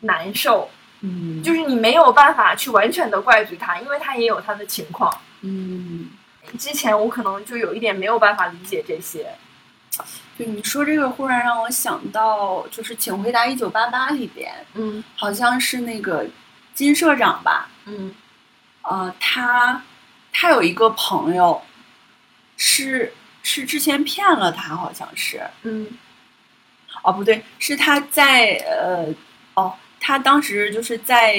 [0.00, 0.70] 难受。
[1.02, 1.42] 嗯。
[1.42, 5.12] 就是你没有办法去完全的怪罪他，因为他也有他的情况。
[5.42, 6.10] 嗯，
[6.58, 9.34] 之前我可能就有一点没有办法理解这些。
[10.38, 15.04] 对你说这个，忽然让我想到，就是《请回答一九八八》里边，嗯。
[15.14, 16.26] 好像是那个
[16.74, 18.14] 金社长吧，嗯。
[18.82, 19.82] 呃，他
[20.32, 21.60] 他有一个朋友
[22.56, 23.12] 是
[23.42, 25.42] 是之前骗了他，好像是。
[25.62, 25.86] 嗯。
[27.02, 29.06] 哦，不对，是他在呃
[29.54, 31.36] 哦，他当时就是在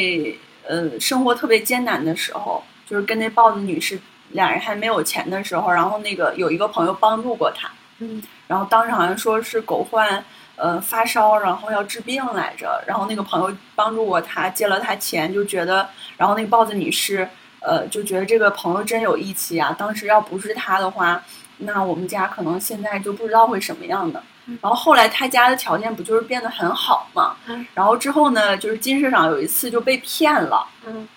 [0.66, 4.00] 呃生活特别艰难的时候，就是跟那豹子女士
[4.30, 10.24] 俩人还没有钱的时候，然后那个有一个朋友帮助过他，嗯然后当时好像说是狗患
[10.56, 17.28] 呃发烧，然后要治病来着，然后那个朋友帮助过他，借了他钱，就觉得，然后那个豹子女士
[17.60, 21.22] 呃就觉得这个朋友真有义气啊，当时要不是他的话，
[21.58, 24.24] 那我们家可能现在就不知道会什么样的。
[24.62, 27.36] 然后后来他家的条件不就是变得很好嘛？
[27.48, 31.08] 嗯然后之后呢，就是金社长有一次就被骗了，嗯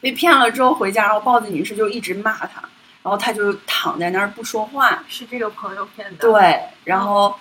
[0.00, 2.60] 被骗了之后回家，然后豹子女士就一直骂他，
[3.02, 5.04] 然后他就躺在那儿不说话。
[5.08, 7.34] 是这个朋友骗的。，对，然后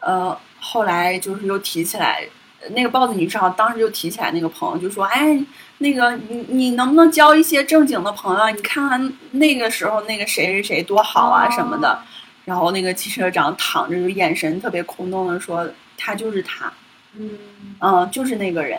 [0.00, 2.26] 呃后来就是又提起来，
[2.60, 5.38] 呃那个豹子女士好像当时就提起来那个朋友，就说：“哎，
[5.78, 8.50] 那个你你能不能交一些正经的朋友？
[8.50, 12.02] 你看看那个时候那个谁谁谁多好啊哦什么的。”
[12.46, 16.72] 然后那个汽车长躺着，就眼神特别空洞的说：“他就是他，
[17.18, 17.38] 嗯，
[17.80, 18.78] 嗯，就是那个人。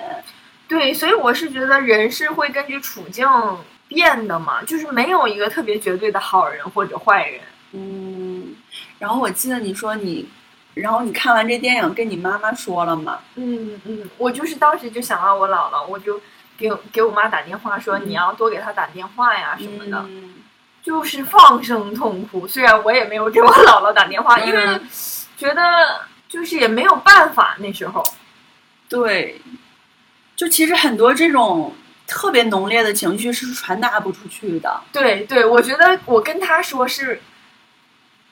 [0.68, 3.28] 对，所以我是觉得人是会根据处境
[3.88, 7.42] 变的嘛，就是没有一个特别绝对的好人或者坏人。”
[7.74, 8.56] 嗯，
[8.98, 10.26] 然后我记得你说你，
[10.74, 13.20] 然后你看完这电影跟你妈妈说了吗？
[13.36, 16.18] 嗯嗯，我就是当时就想到我姥姥，我就
[16.58, 20.36] 给给我妈打电话说你要多给她打电话呀什么的，嗯
[20.84, 22.48] 就是放声痛哭。
[22.48, 24.88] 虽然我也没有给我姥姥打电话，因为嗯
[25.38, 25.62] 觉得
[26.28, 28.04] 就是也没有办法那时候。
[28.90, 29.42] 对，
[30.36, 31.76] 就其实很多这种
[32.08, 34.82] 特别浓烈的情绪是传达不出去的。
[34.94, 37.22] 对对，我觉得我跟他说是，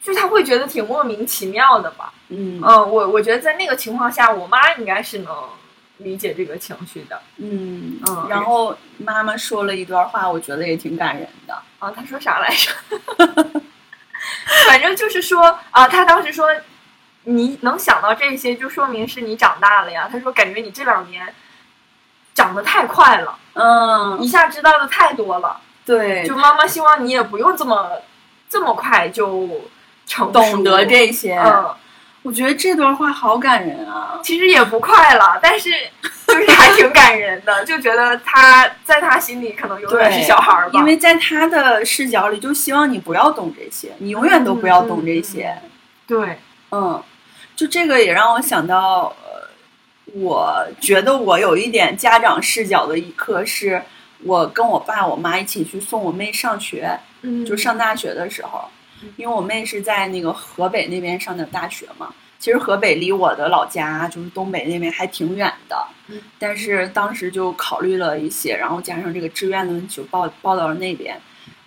[0.01, 2.13] 就是她会觉得挺莫名其妙的吧。
[2.29, 5.36] 嗯嗯，我我觉得在那个情况下，我妈应该是能
[5.97, 7.21] 理解这个情绪的。
[7.38, 11.62] 嗯嗯然后妈妈说了一段话，我觉得也挺感人的。
[11.85, 12.71] 啊，她说啥来着？
[14.67, 16.49] 反正就是说啊，他当时说
[17.23, 20.09] 你能想到这些，就说明是你长大了呀。
[20.11, 21.33] 他说感觉你这两年
[22.33, 25.59] 长得太快了，嗯，一下知道的太多了。
[25.85, 28.01] 对就，妈妈希望你也不用这么
[28.49, 29.69] 这么快就
[30.07, 31.75] 成熟懂得这些，嗯。
[32.23, 34.19] 我觉得这段话好感人啊。
[34.23, 35.69] 其实也不快了，但是
[36.39, 40.79] 就 是还挺感人的，就觉得他在他心里可能永远，是小孩儿吧。
[40.79, 45.55] 因为在他的视角里，就希望你不要懂这些，你永远都不要懂这些。
[46.07, 46.37] 对，
[46.71, 47.01] 嗯，
[47.55, 49.49] 就这个也让我想到，呃，
[50.13, 53.81] 我觉得我有一点家长视角的一刻，是
[54.23, 58.65] 我跟我爸我妈一起去送我妹上学，嗯就上大学的时候
[59.01, 62.13] 嗯，因为我妹是在那个河北那边上的大学嘛。
[62.45, 65.75] 其实河北离我的老家就是东北那边还挺远的，
[66.10, 71.19] 嗯但是当时就考虑了一些，然后加上这个志愿的问题，就报报到了那边。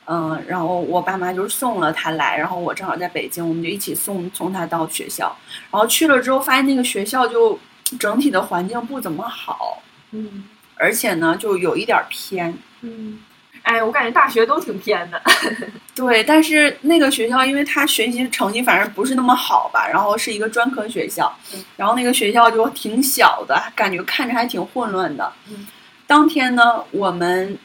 [0.06, 5.36] 嗯，然后我爸妈就是送了他来，然后我正好在北京，我们就一起送送他到学校。
[5.72, 7.58] 然后去了之后，发现那个学校就
[7.98, 10.44] 整体的环境不怎么好，嗯
[10.76, 12.56] 而且呢，就有一点儿偏。
[12.82, 13.18] 嗯，
[13.68, 15.20] 哎，我感觉大学都挺偏的。
[15.94, 25.30] 对，但是那个学校，因为他学习成绩反正不是那么好吧，然后是一个专科学校嗯，然后那个学校就挺小的，感觉看着还挺混乱的。
[25.50, 25.66] 嗯
[26.06, 27.58] 当天呢，我们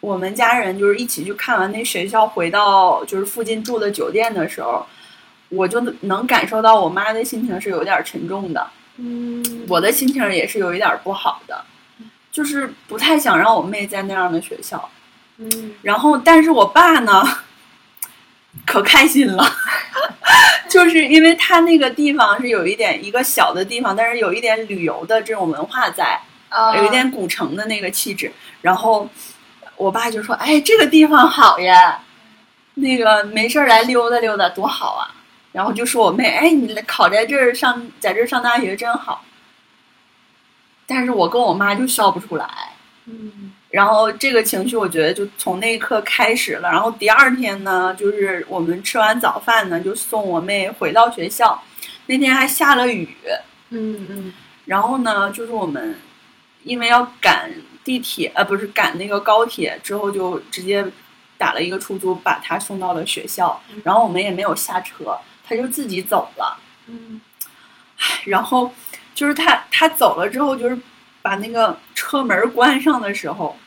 [0.00, 4.84] 我们家人就是一起去看完那学校，回到就是附近住的酒店的时候，
[5.48, 11.64] 我就能感受到我妈的心情是有点沉重的，嗯我的心情也是有一点不好的，
[12.30, 14.86] 就是不太想让我妹在那样的学校。
[15.38, 17.22] 嗯然后，但是我爸呢，
[18.66, 19.44] 可开心了，
[20.68, 26.18] 就是因为他那个地方是有一点一个小的地方，但是有一点旅游的这种文化在，
[26.48, 28.32] 啊有一点古城的那个气质。
[28.62, 29.08] 然后
[29.76, 32.00] 我爸就说：“哎，这个地方好呀，
[32.74, 35.12] 那个没事儿来溜达溜达多好啊。”
[35.52, 39.22] 然后就说我妹：“哎，你来考在这儿上，在这儿上大学真好。”
[40.88, 42.48] 但是我跟我妈就笑不出来。
[43.06, 46.70] 嗯然后这个情绪，我觉得就从那一刻开始了。
[46.70, 51.60] 然后第二天呢，就是我们吃完早饭呢，就送我妹回到学校。
[52.06, 53.08] 那天还下了雨，
[53.70, 54.32] 嗯嗯
[54.64, 55.98] 然后呢，就是我们
[56.62, 57.50] 因为要赶
[57.82, 60.84] 地铁，呃，不是赶那个高铁，之后就直接
[61.36, 63.60] 打了一个出租，把她送到了学校。
[63.82, 66.56] 然后我们也没有下车，她就自己走了。
[66.86, 67.20] 嗯
[68.24, 68.72] 然后
[69.14, 70.78] 就是她她走了之后，就是
[71.26, 73.58] 把那个车门关上的时候，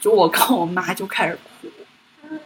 [0.00, 1.68] 就我跟我妈就开始哭。
[2.30, 2.40] 嗯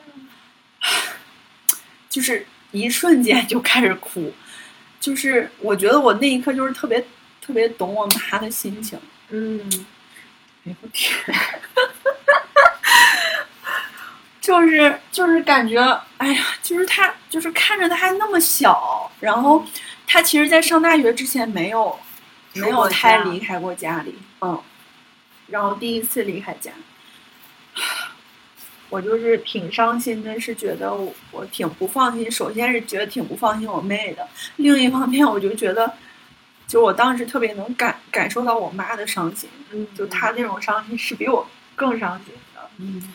[2.09, 4.35] 就是一瞬间就开始哭，
[4.99, 7.01] 就是我觉得我那一刻就是特别
[7.41, 8.99] 特别懂我妈的心情。
[9.29, 9.87] 嗯
[10.65, 11.15] 哎呦天，
[14.41, 15.81] 就是就是感觉，
[16.17, 19.65] 哎呀，就是他就是看着他还那么小，然后
[20.09, 21.97] 他其实，在上大学之前没有
[22.63, 24.61] 没有太离开过家里，嗯，
[25.49, 26.73] 然后第一次离开家。
[28.89, 32.31] 我就是挺伤心的，是觉得我我挺不放心。
[32.31, 35.93] 首先是觉得挺不放心我妹的，另一方面我就觉得，
[36.69, 42.71] 就我当时特别能感感受到我妈的伤心，嗯，就她那种伤心是比我更伤心的。
[42.79, 43.13] 嗯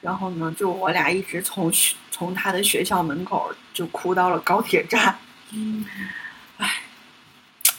[0.00, 1.72] 然后呢，就我俩一直从
[2.10, 5.16] 从她的学校门口就哭到了高铁站。
[5.52, 5.84] 嗯，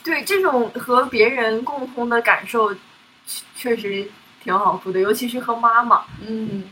[0.04, 2.74] 对这种和别人共通的感受，
[3.56, 4.08] 确确实
[4.44, 6.04] 挺好哭的，尤其是和妈妈。
[6.26, 6.64] 嗯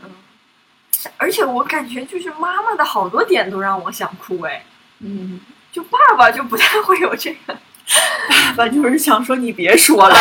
[1.16, 4.64] 而且我感觉就是妈妈的好多点都让我想哭哎，
[5.00, 5.40] 嗯，
[5.72, 7.58] 就爸爸就不太会有这个。
[8.28, 10.16] 爸爸就是想说你别说了，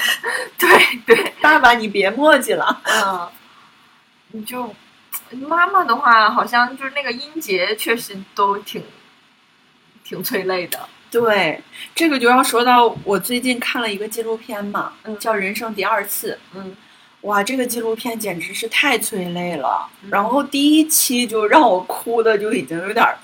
[0.58, 0.68] 对
[1.06, 2.82] 对，爸爸你别墨迹了。
[2.84, 3.28] 嗯，
[4.32, 4.74] 你就
[5.48, 8.84] 妈妈的话，好像就是那个音节确实都挺
[10.04, 10.86] 挺催泪的。
[11.10, 11.60] 对，
[11.94, 16.32] 这个就要说到我最近看了一个纪录片嘛，嗯叫《人生第二次》。
[16.54, 16.76] 嗯
[17.22, 19.88] 哇，这个纪录片简直是太催泪了。
[20.02, 23.16] 嗯然后第一期就让我哭的就已经有点儿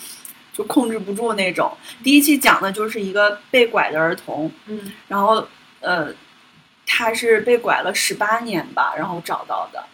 [0.52, 1.70] 就控制不住那种。
[2.02, 5.46] 第一期讲的就是一个被拐的儿童，嗯然后
[5.80, 6.12] 呃，
[6.86, 9.84] 他是被拐了十八年吧，然后找到的。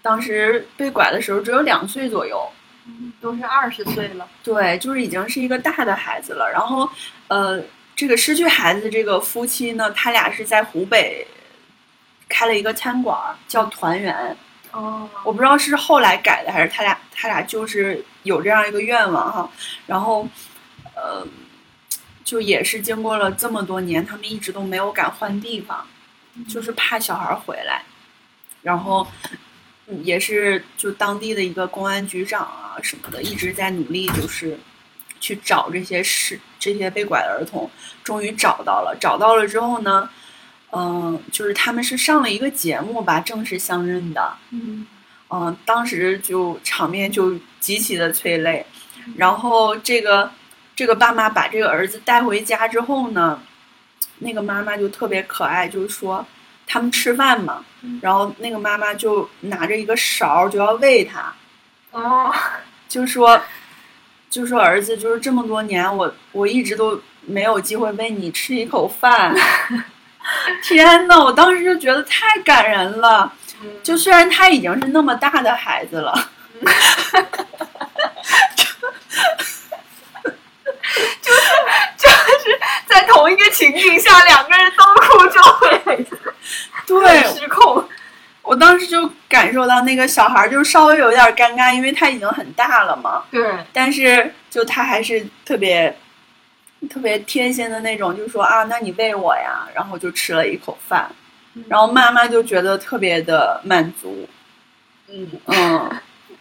[0.00, 2.48] 当时被拐的时候只有两岁左右，
[2.86, 4.26] 嗯，都是二十岁了。
[4.42, 6.50] 对，就是已经是一个大的孩子了。
[6.50, 6.88] 然后，
[7.28, 7.62] 呃，
[7.94, 11.26] 这个失去孩子的这个夫妻呢，他俩是在湖北
[12.28, 13.18] 开了一个餐馆，
[13.48, 14.36] 叫团圆。
[14.72, 19.50] 哦，我不知道是后来改的，还是他俩他俩就是有这样一个愿望哈。
[19.86, 20.28] 然后，
[20.94, 21.26] 呃，
[22.22, 25.86] 就也是经过了这么多年，他们一直都没有敢换地方，
[26.46, 27.82] 就是怕小孩回来。
[28.62, 29.06] 然后，
[29.86, 34.58] 嗯也是就当地的一个公安局长啊什么的，一直在努力，就是
[35.20, 36.38] 去找这些失
[36.72, 37.70] 这些被拐的儿童，
[38.02, 38.96] 终于找到了。
[39.00, 40.08] 找到了之后呢，
[40.72, 44.32] 嗯、就是他们是上了一个节目吧，正式相认的。
[44.50, 44.84] 嗯
[45.28, 48.66] 嗯，当时就场面就极其的催泪，
[49.16, 50.30] 然后这个
[50.74, 53.40] 这个爸妈把这个儿子带回家之后呢，
[54.18, 56.26] 那个妈妈就特别可爱，就是说
[56.66, 61.32] 他们吃饭嘛嗯，然后那个妈妈就拿着一个勺就要喂他，
[61.92, 62.32] 哦，
[62.88, 63.40] 就说
[64.36, 69.34] 就说儿子就是这么多年我我一直都没有机会喂你吃一口饭，
[70.62, 73.32] 天呐，我当时就觉得太感人了。
[73.62, 76.12] 嗯 就虽然他已经是那么大的孩子了，
[81.22, 81.40] 就是
[81.96, 86.06] 就是在同一个情景下，两个人都哭就会
[86.86, 87.88] 对失控。
[88.46, 95.94] 我当时就感受到那个小孩就稍微有点尴尬，因为他已经很大了嘛，对，但是就他还是特别
[96.88, 101.10] 特别贴心的那种，就说啊，那你喂我呀，然后就吃了一口饭，
[101.68, 104.28] 然后妈妈就觉得特别的满足，
[105.08, 105.28] 嗯。
[105.46, 105.90] 嗯，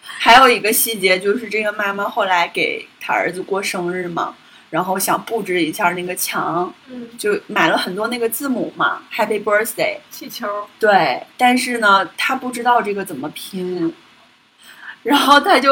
[0.02, 4.36] 还有一个细节就是这个妈妈后来给他儿子过生日嘛，
[4.76, 10.00] 然后想布置一下那个墙，嗯，就买了很多那个字母嘛，Happy Birthday。
[10.12, 10.68] 气球。
[10.78, 13.96] 对，但是呢，他不知道这个怎么拼，
[15.02, 15.72] 然后他就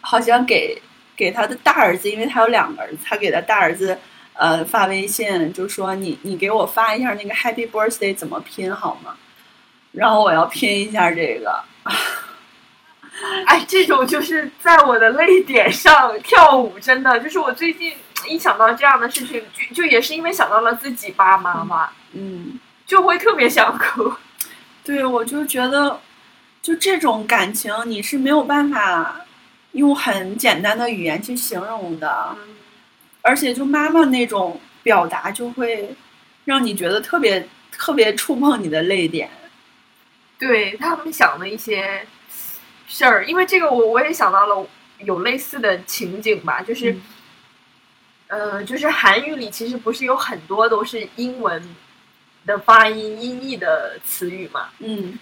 [0.00, 0.82] 好像给
[1.14, 3.96] 给他的大儿子，因为他有两个儿子，他给他大儿子
[4.34, 9.14] 呃发微信，就说你你给我发一下那个 Happy Birthday 怎么拼好吗？
[9.92, 11.62] 然后我要拼一下这个，
[13.46, 17.92] 哎，这种就是在我的泪点上跳舞，真的就是我最近
[18.28, 24.12] 一想到这样的事情，就就也是因为想到了自己爸妈嘛，嗯，就会特别想哭。
[24.84, 26.00] 对，我就觉得
[26.60, 29.20] 就这种感情你是没有办法
[29.72, 32.36] 用很简单的语言去形容的。
[33.24, 35.94] 而且就妈妈那种表达，就会
[36.44, 39.30] 让你觉得特别特别触碰你的泪点。
[40.40, 42.04] 对他们想的一些
[42.88, 44.66] 事儿，因为这个我我也想到了
[45.04, 47.02] 有类似的情景吧，就是、嗯
[48.32, 51.62] 呃，就是韩语里其实不是有很多都是英文
[52.46, 55.18] 的发音音译的词语嘛，嗯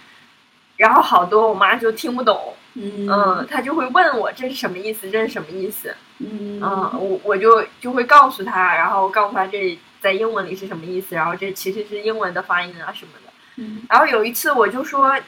[0.77, 13.33] 然后好多我妈就听不懂，嗯嗯，她就会问我这是什么意思，这是什么意思，嗯嗯，我我就就会告诉她，然后告诉她这在英文里是什么意思，然后这其实是英文的发音啊什么的。
[13.57, 15.19] 嗯然后有一次我就说，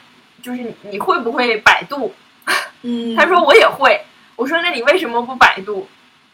[0.41, 2.15] 就是你会不会百度？
[2.83, 4.01] 嗯，他说我也会。
[4.37, 5.85] 我说那你为什么不百度？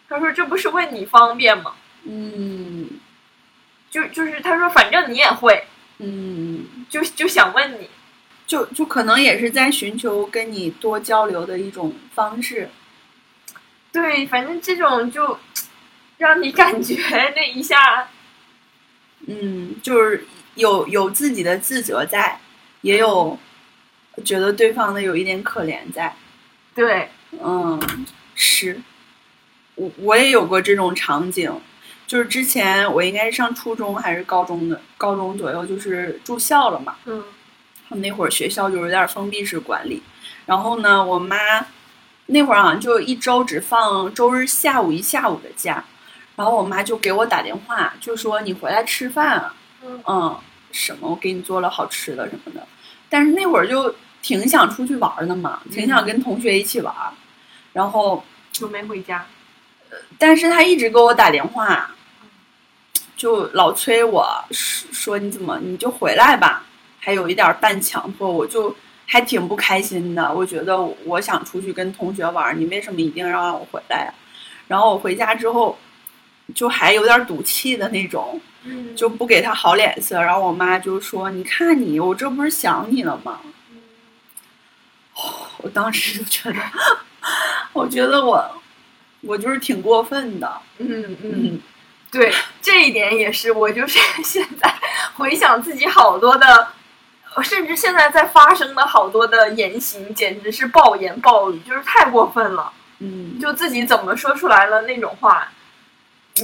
[0.09, 1.75] 他说这不是问你方便吗？
[2.03, 2.89] 嗯
[3.89, 5.65] 就就是他说反正你也会，
[5.99, 7.89] 嗯，就就想问你。
[8.47, 12.67] 就就可能也是在寻求跟你多交流的一种方式。
[13.91, 15.37] 对，反正这种就
[16.17, 16.95] 让你感觉
[17.35, 18.07] 那一下，
[19.27, 22.39] 嗯，就是有有自己的自责在，
[22.81, 23.37] 也有
[24.25, 26.15] 觉得对方的有一点可怜在。
[26.73, 27.09] 对，
[27.43, 27.79] 嗯，
[28.33, 28.81] 是，
[29.79, 31.49] 我我也有过这种场景，
[32.05, 37.23] 就是之前我应该是上初中还是高中的，高中左右就是住校了嘛，嗯。
[37.91, 40.03] 那会儿学校就有点封闭式管理，
[40.45, 41.35] 然后呢，我妈
[42.27, 45.83] 那会儿好像就一周只放周日下午一下午的假，
[46.35, 50.03] 然后我妈就给我打电话，就说你回来吃饭啊，嗯。
[50.05, 50.39] 嗯，
[50.71, 52.67] 什么我给你做了好吃的什么的，
[53.09, 57.11] 但是那会儿就挺想出去玩的嘛，挺想跟同学一起玩儿，
[57.73, 59.25] 然后就没回家。
[60.17, 61.89] 但是他一直给我打电话，
[63.15, 66.63] 就老催我说说你怎么你就回来吧，
[66.99, 68.75] 还有一点半强迫，我就
[69.05, 70.33] 还挺不开心的。
[70.33, 74.13] 我觉得我想出去跟同学玩，你为什么一定要让我回来呀？
[74.67, 75.77] 然后我回家之后，
[76.53, 80.21] 就还有点赌气的那种，嗯就不给他好脸色。
[80.21, 83.39] 然后我妈就说：“你看你，我这不是想你了吗？”
[85.57, 86.59] 我当时就觉得，
[87.73, 88.58] 我觉得我
[89.21, 90.61] 我就是挺过分的。
[90.77, 91.61] 嗯嗯，嗯
[92.11, 94.73] 对，这一点也是我就是 现在
[95.15, 96.67] 回想自己好多的，
[97.43, 102.71] 甚至现在在发生的好多的言行，简直是暴言暴语，就是太过分了。
[102.99, 105.51] 嗯，就自己怎么说出来了那种话，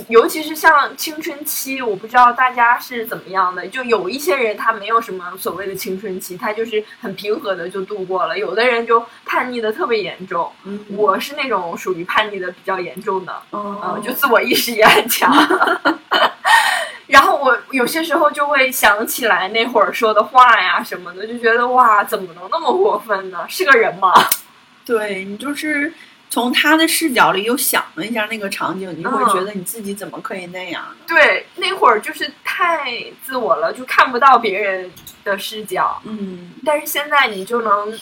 [0.10, 3.68] 尤其是像青春期，我不知道大家是怎么样的。
[3.68, 10.52] 就有一些人他没有什么所谓的青春期，他就是很平和的就度过了；有的人就叛逆的特别严重。
[10.64, 15.32] 嗯我是那种属于叛逆的比较严重的，嗯嗯，就自我意识也很强。
[17.08, 23.46] 然后我有些时候就会想起来那会儿说的话呀什么的，就觉得哇，怎么能那么过分呢？
[23.48, 24.12] 是个人吗？
[24.86, 25.92] 对你就是
[26.36, 30.96] 从他的视角里又想了一下那个场景，你会嗯觉得你自己怎么可以那样呢？
[31.08, 34.92] 对，那会儿就是太自我了，就看不到别人
[35.24, 35.98] 的视角。
[36.04, 37.98] 嗯但是现在你就能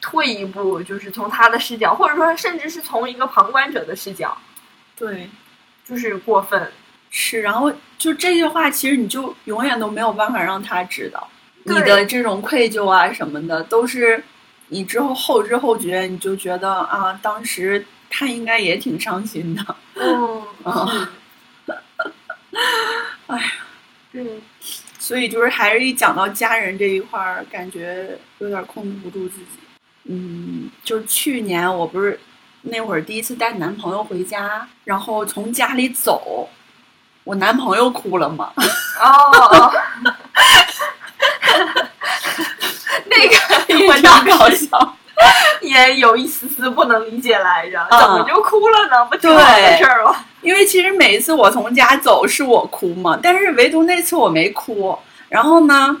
[0.00, 4.36] 退一步，就是从他的视角，或者说甚至是从一个旁观者的视角，
[4.98, 5.30] 对，
[5.88, 6.68] 就是过分。
[7.10, 7.40] 是。
[7.40, 11.28] 然后就这句话，其实你就永远都没有办法让他知道
[11.62, 14.24] 你的这种愧疚啊什么的，都是
[14.68, 19.76] 你之后后知后觉，你就觉得啊，当时他应该也挺伤心的。
[19.94, 21.10] 嗯， 啊
[23.26, 23.52] 哎呀，
[24.12, 24.40] 对，
[24.98, 29.46] 所以就是还是一讲到家人这一块儿，感觉有点控制不住自己。
[30.04, 32.18] 嗯，就是去年我不是
[32.62, 36.48] 那会儿第一次带男朋友回家，然后从家里走，
[37.24, 38.52] 我男朋友哭了嘛。
[38.98, 39.72] 哦哦，
[43.06, 44.96] 那个 我挺当搞笑。
[45.62, 49.02] 也有一丝丝不能理解来着，嗯怎么就哭了呢？
[49.06, 50.14] 不挺好的事儿吗？
[50.42, 54.96] 因为其实每一次我从家走是我哭嘛，但是唯独那次我没哭。
[55.30, 55.96] 然后呢，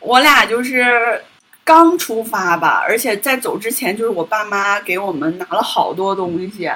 [0.00, 1.24] 我俩就是
[1.64, 6.70] 刚出发吧，而且在走之前，就是我爸妈给我们拿了好多东西，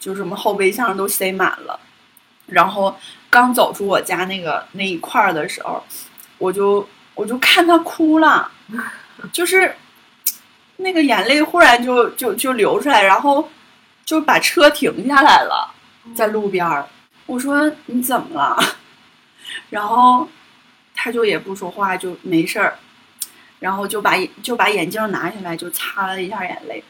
[0.00, 1.78] 就什么后备箱都塞满了。
[2.46, 2.96] 然后
[3.28, 5.84] 刚走出我家那个那一块儿的时候，
[6.38, 8.50] 我就我就看他哭了，
[9.32, 9.76] 就是
[10.76, 13.48] 那个眼泪忽然就就就流出来，然后
[14.04, 15.72] 就把车停下来了。
[16.16, 16.86] 在路边儿，
[17.26, 18.58] 我说你怎么了？
[19.70, 20.28] 然后
[20.94, 22.76] 他就也不说话，就没事儿，
[23.60, 26.82] 然后就把眼就把眼镜拿下来，就擦了一下眼泪，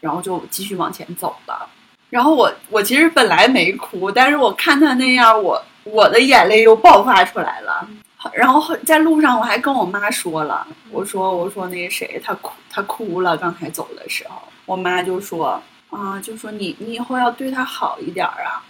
[0.00, 1.68] 然后就继续往前走了。
[2.10, 7.86] 然后我我其实本来没哭，但是我看他那样，我我的眼泪又爆发出来了。
[8.32, 15.60] 然后在路上我还跟我妈说了，我说我说那个谁他哭他哭了，刚才走的时候，我妈就说
[15.90, 18.64] 啊，就说你你以后要对他好一点儿啊，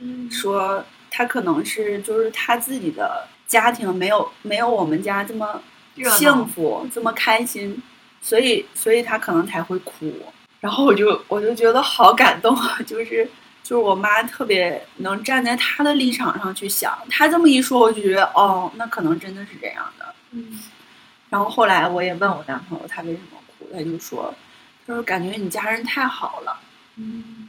[0.00, 5.60] 嗯说他可能是就是他自己的家庭没有没有我们家这么
[6.16, 7.82] 幸福这么开心，
[8.20, 10.12] 所以所以他可能才会哭。
[10.60, 13.28] 然后我就我就觉得好感动啊，就是
[13.62, 20.06] 就是我妈特别能站在她的立场上去想，她这么一说，我就觉得哦，那可能真的是这样的。
[20.30, 20.60] 嗯
[21.30, 24.34] 然后后来我也问我男朋友他为什么哭，他就说，
[24.86, 26.58] 他说感觉你家人太好了。
[26.96, 27.48] 嗯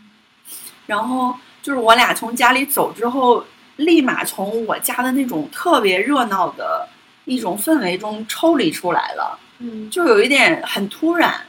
[0.85, 3.45] 然后就是我俩从家里走之后，
[3.77, 6.87] 立马从我家的那种特别热闹的
[7.23, 11.39] 一种氛围中抽离出来了，嗯，就有一点很突然。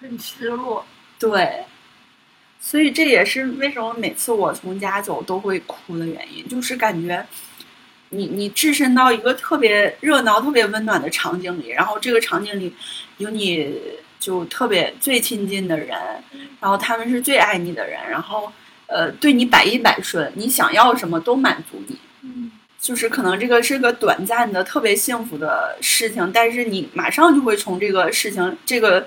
[0.00, 0.84] 很失落。
[1.18, 1.64] 对，
[2.68, 7.24] 所以这也是为什么每次我从家走都会哭的原因，就是感觉
[8.08, 12.74] 你你置身到一个特别热闹、特别温暖的场景里，然后这个场景里
[13.18, 13.72] 有你
[14.18, 15.96] 就特别最亲近的人，
[16.60, 18.52] 然后他们是最爱你的人，然后
[18.88, 21.96] 呃对你百依百顺，你想要什么都满足你。
[22.22, 22.50] 嗯
[22.80, 29.06] 就是可能这个是个短暂的、特别幸福的事情，但是你马上就会从这个事情、这个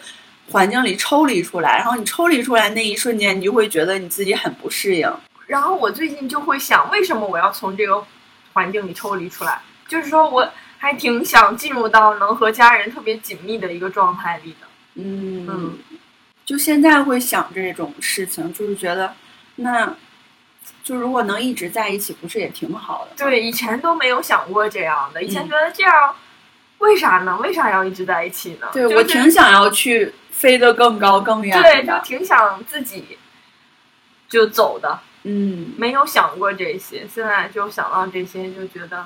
[0.51, 5.11] 环境里抽离出来，然后你抽离出来那一瞬间，你就会觉得你自己很不适应。
[5.47, 8.03] 然后我最近就会想，为什么我要从这个
[8.53, 9.61] 环境里抽离出来？
[9.87, 10.47] 就是说，我
[10.77, 14.67] 还挺想进入到能和家人特别紧密的一个状态里的。
[14.95, 15.77] 嗯嗯
[16.45, 19.13] 就现在会想这种事情，就是觉得，
[19.55, 19.95] 那
[20.83, 26.15] 就如果能一直在一起，不是也挺好的？，对，以前都没有想过这样的，以前嗯觉得这样，
[26.79, 27.37] 为啥呢？
[27.37, 28.67] 为啥要一直在一起呢？
[28.73, 31.93] 对、就是我挺想要去飞得更高更远对，就。
[32.03, 33.17] 挺想自己
[34.27, 39.05] 就走的，嗯，没有想过这些，现在就想到这些，就觉得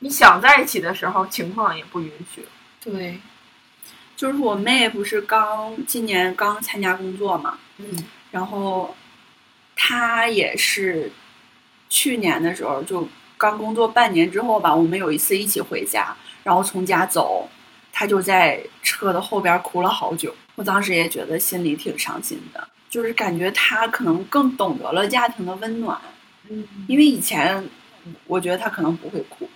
[0.00, 2.44] 你想在一起的时候，情况也不允许。
[2.82, 3.20] 对，
[4.16, 8.96] 就是我妹不是刚今年刚参加工作嘛，嗯然后
[9.76, 11.12] 她也是
[11.88, 17.48] 去年的时候就刚工作半年之后吧，我们有一次一起回家，然后从家走，
[17.92, 20.34] 他就在车的后边哭了好久。
[20.54, 26.00] 我当时也觉得心里挺伤心的，就是感觉他可能更懂得了家庭的温暖，
[26.48, 27.68] 嗯，因为以前
[28.26, 29.48] 我觉得他可能不会哭。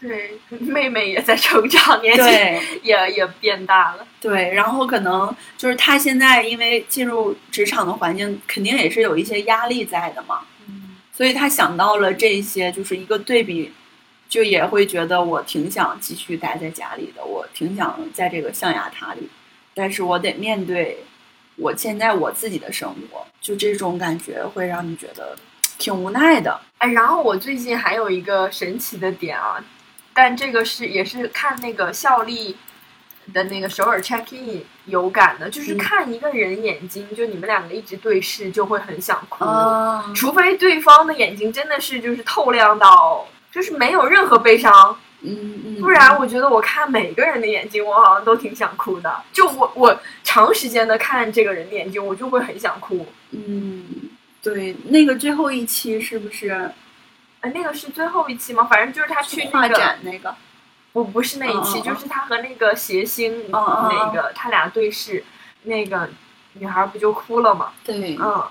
[0.00, 2.22] 对，妹妹也在成长，年纪
[2.86, 4.06] 也也变大了。
[4.20, 10.40] 对，然后可能就是他现在因为进入职场的环境，肯定也是有一些压力在的嘛。
[11.16, 13.72] 所以他想到了这些，就是一个对比，
[14.28, 19.28] 就也会觉得我挺想继续待在家里的，我挺想在这个象牙塔里，
[19.74, 20.98] 但是我得面对
[21.54, 25.36] 我现在我自己的生活，就这种感觉会让你觉得
[25.78, 26.60] 挺无奈的。
[26.78, 29.64] 哎，然后我最近还有一个神奇的点啊，
[30.12, 32.56] 但这个是也是看那个效力
[33.32, 39.44] 的那个首尔 check in 有感的，就是嗯看一个人眼睛，就你们两个一直对视，就会很想哭。
[39.44, 49.22] 啊，除非对方的眼睛真的是就是透亮到，就是没有任何悲伤，嗯嗯，不然我觉得我看每个人的眼睛，我好像都挺想哭的。
[49.32, 53.06] 就我我长时间的看这个人的眼睛，我就会很想哭。
[53.30, 53.84] 嗯，
[54.42, 56.70] 对，那个最后一期是不是
[57.40, 58.64] 哎，那个是最后一期吗？
[58.64, 60.34] 反正就是他去画那个，展那个？
[60.94, 65.22] 不不是那一期，就是他和那个谐星那个他俩对视，
[65.64, 66.08] 那个
[66.52, 67.72] 女孩不就哭了吗？
[67.84, 68.42] 对，嗯，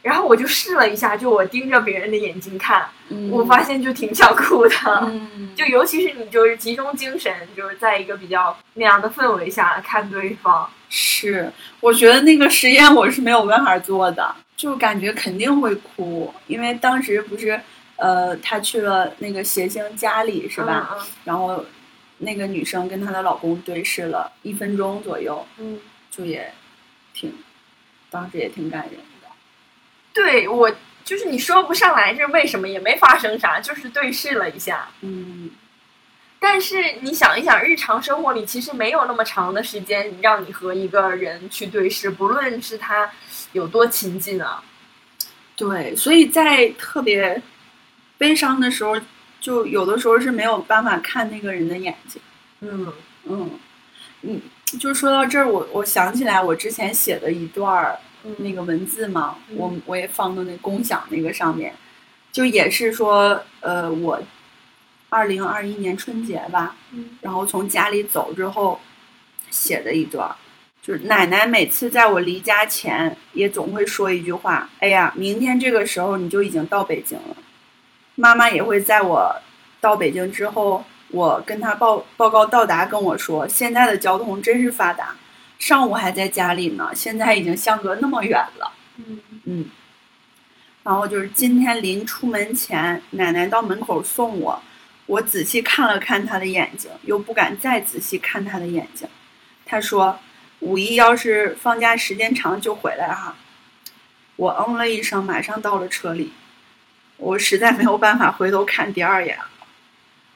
[0.00, 4.74] 然后我就试了一下，就我盯着别人的眼睛看，嗯我发现就挺想哭的。
[5.02, 17.60] 嗯， 就尤其是你就是集中精神，就是在一个比较那样的氛围下看对方，是，我觉得那个实验我是没有办法做的，就感觉肯定会哭，因为当时不是，
[17.96, 20.88] 呃，他去了那个谐星家里是吧？
[20.98, 21.62] 嗯然后
[22.22, 26.52] 那个女生跟她的老公对视了一分钟左右，嗯，就也
[27.12, 27.34] 挺，
[28.10, 28.92] 当时也挺感人
[29.22, 29.28] 的。
[30.12, 30.70] 对我
[31.04, 34.88] 就是你说不上来这是为什么，也没发生啥，就是对视了一下。
[35.00, 35.50] 嗯，
[36.38, 43.10] 但是你想一想，日常生活里其实没有那么长的时间让你和一个人去对视，不论是他
[43.52, 44.62] 有多亲近啊。
[45.56, 47.42] 对，所以在特别
[48.18, 48.96] 悲伤的时候，
[49.40, 52.20] 就有的时候是没有办法看那个人的眼睛。
[52.60, 52.92] 嗯
[53.24, 53.50] 嗯，
[54.22, 54.40] 嗯，
[54.78, 57.98] 就说到这儿，我我想起来我之前写的一段儿
[58.38, 61.74] 那个文字嘛，嗯我我也放到那共享那个上面，
[62.30, 64.20] 就也是说，呃，我
[65.08, 68.78] 二零二一年春节吧，嗯然后从家里走之后
[69.50, 70.36] 写的一段儿，
[70.82, 77.36] 就是奶奶每次在我离家前，也总会说一句话：“哎呀，明天这个时候你就已经到北京了。”
[78.20, 79.34] 妈妈也会在我
[79.80, 85.16] 到北京之后，我跟她报报告到达，跟我说：“现在的交通真是发达，
[85.58, 89.64] 上午还在家里呢，现在已经相隔那么远了。”嗯嗯，
[90.82, 94.62] 然后就是今天临出门前，奶奶到门口送我，
[95.06, 99.08] 我仔细看了看她的眼睛，又不敢再仔细看她的眼睛。
[99.64, 100.18] 她说
[100.60, 103.34] ：“五一要是放假时间长就回来哈。”
[104.36, 106.32] 我嗯了一声，马上到了车里。
[107.20, 109.44] 我实在没有办法回头看第二眼了。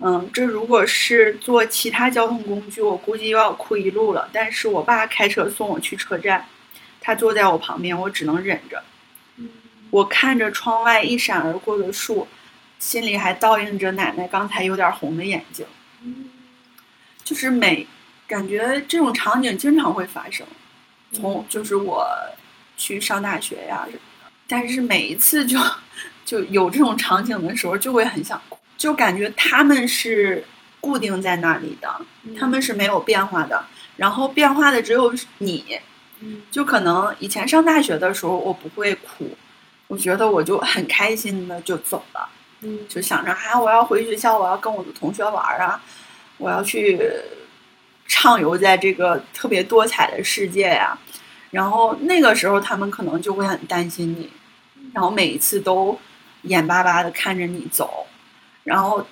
[0.01, 4.28] 嗯，这如果是坐其他交通工具，我估计又要哭一路了。
[4.32, 6.45] 但是我爸开车送我去车站，
[7.01, 8.82] 他坐在我旁边，我只能忍着。
[9.91, 12.26] 我看着窗外一闪而过的树，
[12.78, 15.64] 心里还倒映着奶奶刚才有点红的眼睛。
[17.22, 17.87] 就是每
[18.26, 20.47] 感觉这种场景经常会发生，
[21.12, 22.07] 从就是我
[22.76, 25.59] 去上大学呀什么的，但是每一次就
[26.25, 30.45] 就有这种场景的时候，就会很想哭，就感觉他们是
[30.81, 32.01] 固定在那里的，
[32.39, 33.64] 他们是没有变化的，
[33.97, 35.79] 然后变化的只有你。
[36.20, 36.43] 嗯。
[36.51, 39.31] 就可能以前上大学的时候，我不会哭，
[39.87, 42.29] 我觉得我就很开心的就走了，
[42.62, 42.81] 嗯。
[42.89, 45.81] 就想着啊，我要回学校，我要跟我的同学玩啊，
[46.39, 46.99] 我要去
[48.07, 50.97] 畅游在这个特别多彩的世界呀、
[51.51, 54.31] 然后那个时候他们可能就会很担心你，
[54.93, 55.99] 然后每一次都
[56.45, 58.07] 眼巴巴的看着你走，
[58.63, 59.07] 然后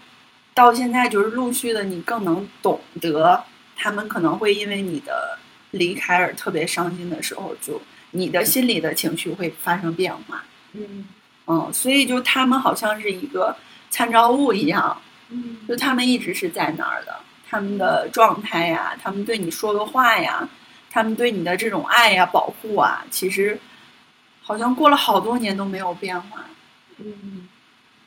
[0.54, 3.42] 到现在就是陆续的你更能懂得
[3.76, 5.38] 他们可能会因为你的
[5.70, 7.80] 离开而特别伤心的时候，就
[8.10, 10.44] 你的心里的情绪会发生变化。
[10.72, 11.06] 嗯
[11.46, 13.54] 嗯，所以就他们好像是一个
[13.90, 14.96] 参照物一样，
[15.30, 17.14] 嗯就他们一直是在那儿的，
[17.48, 20.48] 他们的状态呀，他们对你说的话呀，
[20.90, 23.58] 他们对你的这种爱呀、保护啊，其实
[24.42, 26.44] 好像过了好多年都没有变化。
[27.04, 27.48] 嗯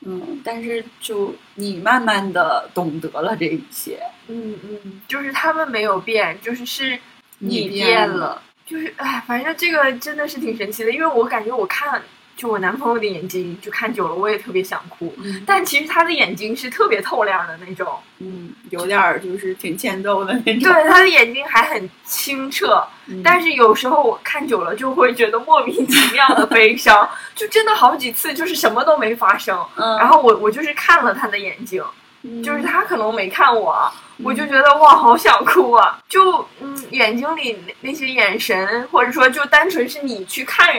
[0.00, 6.98] 嗯，但是就你慢慢的懂得了这一切，嗯嗯，就是他们没有变，就是是
[7.38, 8.42] 你变变了。
[8.66, 12.02] 就是哎，反正这个真的是挺神奇的，因为我感觉我看
[12.36, 20.70] 就我男朋友的眼睛，就看久了我也特别想哭，嗯但其实他的眼睛是特别透亮的那种，嗯，有点儿就是挺欠揍的那种。
[20.70, 31.82] 对，他的眼睛还很清澈，嗯但是有时候我看久了就会觉得莫名其妙的悲伤， 就真的好几次就是什么都没发生，嗯，然后我我就是看了他的眼睛，
[32.22, 33.90] 嗯就是他可能没看我，
[34.22, 35.98] 我就觉得哇，好想哭啊！
[36.08, 40.74] 就嗯，眼睛里那那些眼神，或者说就单纯是你去看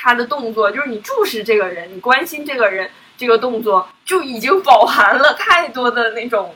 [0.00, 6.54] 他的动作，就是你注视这个人，你关心这个人这个动作，就已经饱含了太多的那种。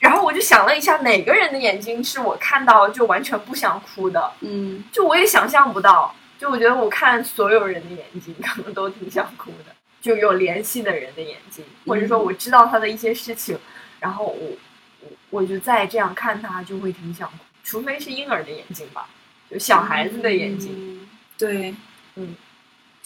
[0.00, 4.32] 然后我就想了一下，哪个人的眼睛是我看到就完全不想哭的？
[4.40, 6.12] 嗯就我也想象不到。
[6.38, 9.72] 就我觉得我看所有人的眼睛，可能都挺想哭的。
[10.02, 13.56] 就有联系的人的眼睛，或者说我知道他的一些事情，
[14.00, 14.56] 然后我
[15.00, 17.36] 我我就再这样看他，就会挺想哭。
[17.64, 19.08] 除非是婴儿的眼睛吧，
[19.50, 20.72] 就小孩子的眼睛。
[20.76, 21.08] 嗯
[21.38, 21.74] 对，
[22.16, 22.34] 嗯，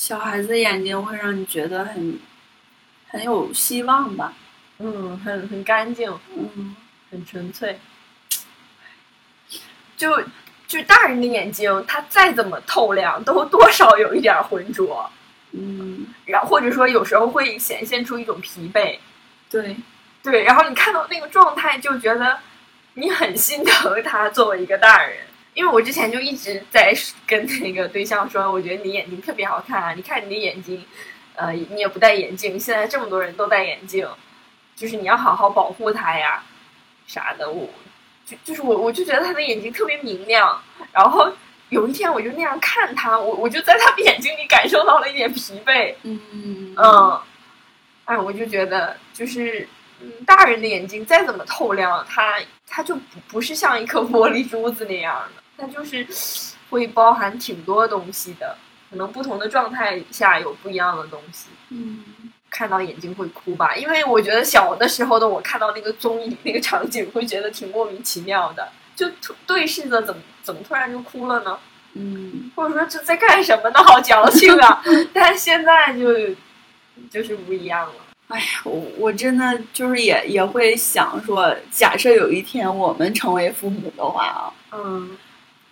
[0.01, 2.19] 小孩子的眼睛会让你觉得很
[3.07, 4.33] 很有希望吧。
[4.79, 6.75] 嗯，很很干净，嗯
[7.11, 7.79] 很纯粹。
[9.99, 10.25] 就
[10.67, 15.11] 就大人的眼睛，它再怎么透亮，都多少有一点儿浑浊，
[15.53, 18.99] 嗯，然后或者说有时候会显现出一种疲惫。
[19.51, 19.77] 对，
[20.23, 22.39] 对，然后你看到那个状态，就觉得
[22.95, 25.19] 你很心疼他作为一个大人。
[25.55, 26.95] 因为我之前就一直在
[27.27, 29.93] 跟那个对象说，我觉得你眼睛特别好看啊！
[29.93, 30.85] 你看你的眼睛，
[31.35, 34.09] 呃，你也不戴眼镜，现在这么多人都戴眼镜，
[34.77, 36.43] 就是你要好好保护它呀，
[37.07, 37.51] 啥的。
[37.51, 37.69] 我
[38.25, 40.61] 就就是我，我就觉得他的眼睛特别明亮。
[40.93, 41.31] 然后
[41.69, 45.95] 有一天我就那样看他，我我就在他的眼睛里感受到了一点疲惫。
[46.03, 46.21] 嗯
[46.77, 47.21] 嗯，
[48.05, 49.69] 哎，我就觉得就是，
[50.01, 52.39] 嗯，大人的眼睛再怎么透亮，它
[52.69, 56.07] 它就不不是像一颗 玻璃珠子那样的，它就是
[56.71, 58.57] 会包含挺多东西的，
[58.91, 61.49] 可能不同的状态下有不一样的东西。
[61.69, 62.03] 嗯
[62.49, 71.59] 看到眼睛会哭吧，因为我觉得小的时候的我看到那个综艺那个场景，会觉得挺莫名其妙的，就突对视着怎么怎么突然就哭了呢？
[71.95, 73.79] 嗯或者说这在干什么呢？
[73.85, 74.83] 好矫情啊！
[75.15, 76.15] 但现在就
[77.09, 77.95] 就是不一样了。
[78.29, 85.17] 哎呀，我我真的就是也也会想说，假设有一天我们成为父母的话啊，嗯，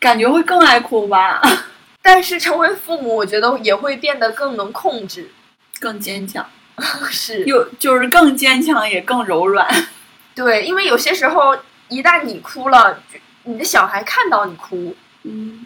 [0.00, 1.40] 感觉会更爱哭吧，
[2.02, 5.30] 但是成为父母，我觉得也会变得更能控制。
[5.80, 6.44] 更坚强，
[7.10, 9.66] 是，又就是更坚强，也更柔软。
[10.34, 11.56] 对，因为有些时候，
[11.88, 13.02] 一旦你哭了，
[13.44, 15.64] 你的小孩看到你哭，嗯。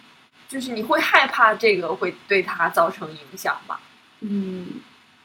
[0.49, 3.79] 就是你会害怕这个会对他造成影响吧？
[4.19, 4.67] 嗯，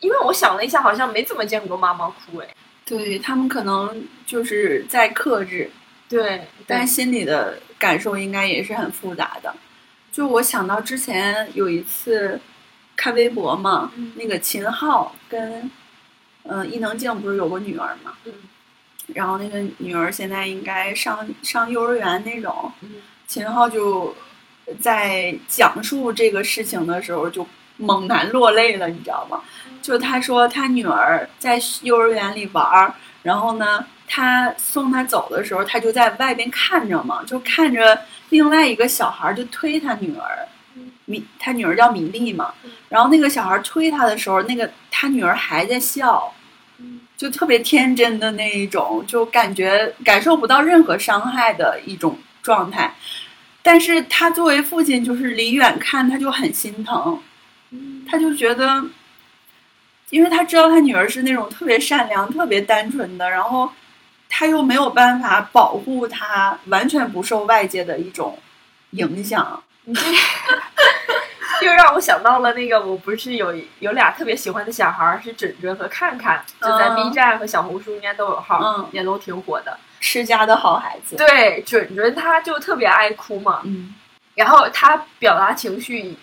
[0.01, 2.49] 因为我想了一下，好像没怎么见过妈妈哭，哎，
[2.87, 5.71] 对他们可能就是在克制，
[6.09, 9.55] 对，但心里的感受应该也是很复杂的。
[10.11, 12.41] 就我想到之前有一次
[12.97, 15.71] 看微博嘛，嗯那个秦昊跟
[16.45, 18.33] 嗯伊能静不是有个女儿嘛，嗯
[19.15, 24.15] 然后那个女儿现在应该上上幼儿园那种，嗯秦昊就
[24.81, 29.43] 在讲述这个事情的时候就猛男落泪了，你知道吗？
[29.81, 38.01] 就他说他女儿在幼儿园里玩儿，然后呢，他送她走的时候，他就在外边看着嘛，就看着
[38.31, 40.49] 另外一个小孩就推他女儿，
[41.05, 42.53] 米他女儿叫米粒嘛，
[42.89, 46.33] 然后那个小孩推他的时候，那个他女儿还在笑，
[47.17, 52.95] 就特别天真的那一种，就感觉感受不到任何伤害的一种状态。
[53.63, 57.21] 但是他作为父亲，就是离远看他就很心疼，
[58.09, 58.83] 他就觉得，
[60.11, 63.71] 因为他知道他女儿是那种特别善良、特别单纯的，然后
[64.29, 68.39] 他又没有办法保护他，完全不受外界的一种
[68.91, 69.63] 影响。
[69.85, 79.77] 你这又让我想到了那个，我不是有有俩特别喜欢的小孩儿，是准准和看看，就在嗯 B 站和小红书应该都有号，嗯也都挺火的。
[80.01, 83.95] 世家的好孩子，对，准准他就特别爱哭嘛，嗯
[84.37, 86.17] 然后他表达情绪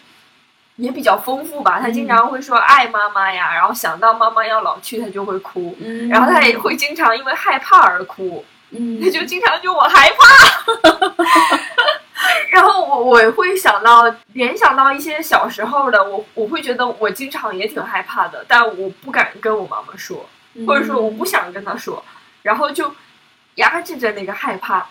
[0.78, 5.76] 也比较丰富吧，他经嗯常会说爱妈妈呀，然后想到妈妈要老去，他就会哭。
[5.80, 6.10] 嗯。
[6.10, 9.00] 然后他也会经常因为害怕而哭，嗯。
[9.02, 11.56] 他就经常就我害怕。
[12.50, 20.26] 然后我我会想到联想到一些小时候的我，我会觉得我经常也挺害怕的，但我不敢跟我妈妈说，
[20.66, 22.04] 或者说我不想跟她说，
[22.42, 22.94] 然后就
[23.56, 24.88] 压制着那个害怕，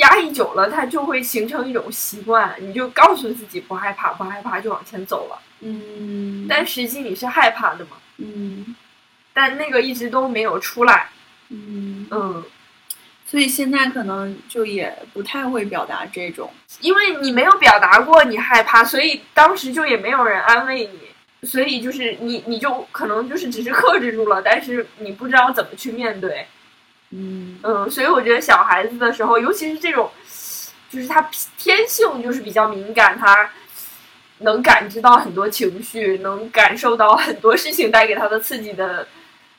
[0.00, 5.38] 压抑久了，它就会形成一种习惯，你就告诉自己不害怕，不害怕就往前走了。
[5.60, 7.96] 嗯，但实际你是害怕的嘛？
[8.18, 8.76] 嗯
[9.32, 11.08] 但那个一直都没有出来。
[11.50, 12.44] 嗯，嗯，
[13.24, 16.50] 所以现在可能就也不太会表达这种。
[16.80, 26.46] 因为你没有表达过你害怕，所以当时就也没有人安慰你，所以就是你你就可能就是只是克制住了，但是你不知道怎么去面对。
[27.10, 30.10] 嗯嗯，所以我觉得小孩子的时候，尤其是这种，
[30.88, 31.20] 就是他
[31.58, 33.50] 天性就是比较敏感，他
[34.38, 39.06] 能感知到很多情绪，能感受到很多事情带给他的刺激的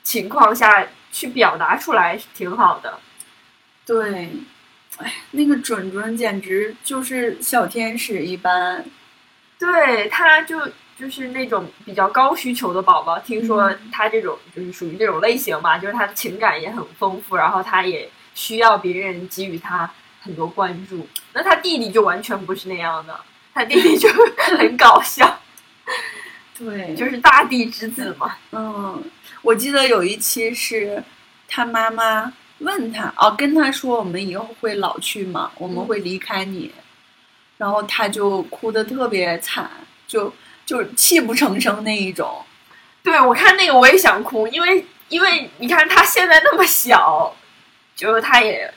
[0.01, 2.97] 情况下去表达出来是挺好的。
[3.85, 4.29] 对，
[4.97, 8.85] 哎，那个准准简直就是小天使一般。
[9.59, 10.59] 对，他就
[11.01, 13.79] 就是那种比较高需求的宝宝，听说嗯。
[13.91, 19.91] 他这种就是属于这种类型吧，就是他的情感也很丰富，然后他也需要别人给予他
[20.21, 21.07] 很多关注。
[21.33, 23.19] 那他弟弟就完全不是那样的，
[23.51, 25.39] 他弟弟就 很搞笑，
[26.55, 28.35] 对，就是大地之子嘛。
[28.51, 29.03] 嗯，
[29.41, 31.03] 我记得有一期是
[31.47, 36.71] 他妈妈问他，哦，跟他说我们以后会老去嘛，我们会离开你，
[37.57, 39.69] 然后他就哭的特别惨，
[40.07, 40.33] 就
[40.71, 42.41] 就泣不成声那一种。
[43.03, 47.35] 对我看那个我也想哭，因为因为你看他现在那么小，
[47.93, 48.73] 就是他也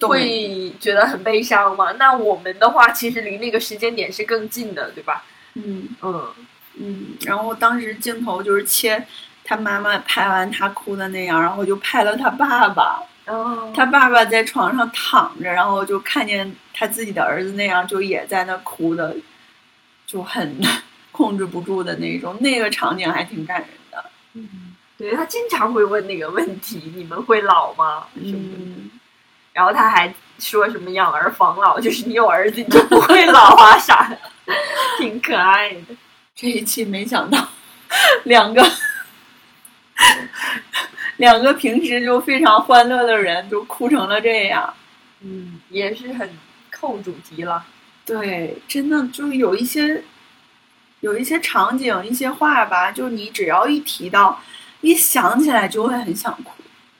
[0.00, 1.92] 会觉得很悲伤嘛。
[1.98, 5.24] 那我们的话，其实离那个时间点是更近的，对吧？
[5.52, 6.32] 嗯嗯。
[6.76, 9.06] 嗯，然后当时镜头就是切
[9.44, 19.14] 他妈妈拍完他哭的那样，然后就拍了他爸爸，哦，他爸爸在床上躺着，然后就看见他自己的儿子那样，就也在那哭的，
[20.04, 20.60] 就很
[21.14, 24.04] 控制不住的那种，那个场景还挺感人的。
[24.34, 24.48] 嗯
[24.96, 28.58] 对他经常会问那个问题：“你们会老吗？”什么的。
[28.58, 28.90] 嗯，
[29.52, 34.18] 然后他还说什么养儿防老，就是你有儿子你就不会老啊啥的，
[34.98, 35.96] 挺可爱的。
[36.34, 37.48] 这一期没想到
[38.24, 38.64] 两个
[41.16, 44.72] 两个平时就非常欢乐的人，都哭成了这样。
[45.22, 46.30] 嗯，也是很
[46.70, 47.64] 扣主题了。
[48.06, 50.04] 对，真的就有一些
[51.04, 54.40] 有一些场景、一些话吧，就你只要一提到，
[54.80, 56.52] 一想起来就会很想哭。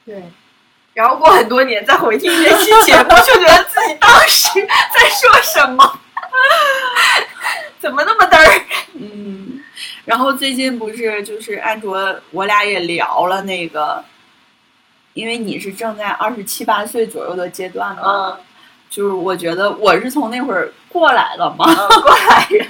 [0.04, 0.22] 对。
[0.92, 4.60] 然后过很多年再回听这期节目，就觉得自己当时
[4.92, 6.00] 在说什么，
[7.80, 8.64] 怎么那么嘚儿？
[8.92, 9.60] 嗯，
[10.04, 14.04] 然后最近不是就是安卓，我俩也聊了那个，
[15.14, 18.38] 因为你是正在二十七八岁左右的阶段嘛，嗯，
[18.90, 22.68] 就是我觉得我是从那会儿过来了嘛，嗯 过来人。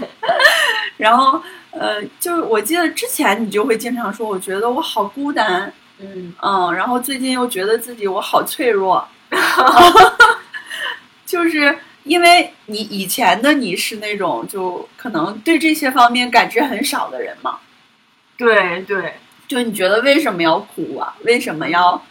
[0.97, 1.41] 然后
[1.71, 9.07] 呃，就是我记得之前你就会经常说，我觉得我好孤单，嗯，嗯，然后最近又觉得自己我好脆弱，
[11.27, 17.59] 就是因为你以前的你是那种就可能对这些方面感知很少的人嘛，
[18.37, 19.15] 对对。
[19.47, 21.15] 就你觉得为什么要哭啊？
[21.25, 22.03] 为什么要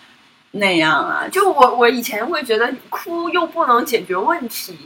[0.52, 1.28] 那样啊？
[1.32, 4.78] 就就我我以前会觉得哭又不能解决问题，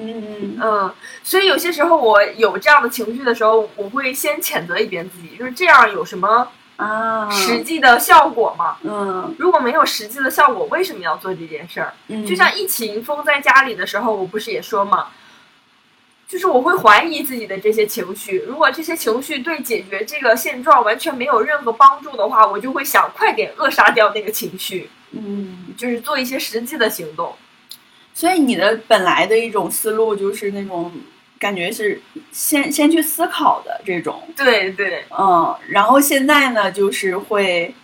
[0.00, 8.78] 嗯嗯，所以有些时候我有这样的情绪的时候，我会先谴责一遍自己，就是这样有什么啊，实际的效果吗？
[8.82, 11.92] 嗯如果没有实际的效果，为什么要做这件事儿？
[12.08, 15.08] 嗯，就像疫情封在家里的时候，我不是也说嘛，
[16.26, 27.34] 就是我会怀疑自己的这些情绪，如果这些情绪对解决这个现状完全没有任何帮助的话，我就会想快点扼杀掉那个情绪，嗯，就是做一些实际的行动。
[28.20, 30.92] 所以你的本来的一种思路就是那种
[31.38, 31.98] 感觉是
[32.30, 37.74] 先先去思考的这种，对对，嗯，然后现在呢就是会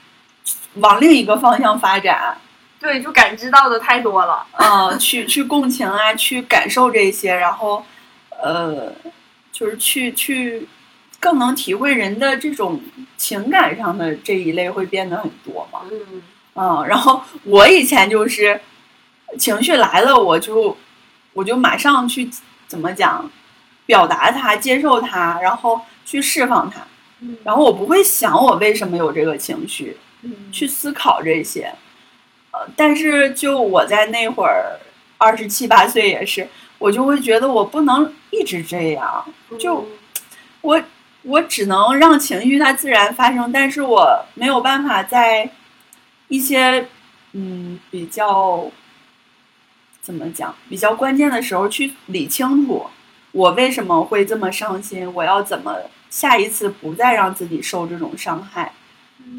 [0.74, 2.36] 往另一个方向发展，
[2.78, 4.46] 对，就感知到的太多了。
[4.60, 7.82] 嗯，去去共情啊，去感受这些，然后
[8.42, 8.92] 呃，
[9.50, 10.68] 就是去去
[11.18, 12.78] 更能体会人的这种
[13.16, 15.80] 情感上的这一类会变得很多嘛。
[15.90, 16.22] 嗯，
[16.56, 18.60] 嗯，然后我以前就是
[19.38, 20.76] 情绪来了，我就
[21.32, 22.30] 我就马上去
[22.66, 23.30] 怎么讲，
[23.84, 26.80] 表达它，接受它，然后去释放它，
[27.20, 27.36] 嗯。
[27.44, 30.52] 然后我不会想我为什么有这个情绪，嗯。
[30.52, 31.72] 去思考这些。
[32.52, 34.80] 呃，但是就我在那会儿
[35.18, 36.48] 二十七八岁也是，
[36.78, 39.26] 我就会觉得我不能一直这样，
[39.58, 39.86] 就
[40.62, 40.82] 我
[41.22, 45.50] 我只能让情绪它自然发生，但是我没有办法在
[46.28, 46.88] 一些
[47.32, 48.70] 嗯比较
[50.06, 52.86] 怎么讲比较关键的时候去理清楚
[53.32, 55.76] 我为什么会这么伤心，我要怎么
[56.08, 58.72] 下一次不再让自己受这种伤害。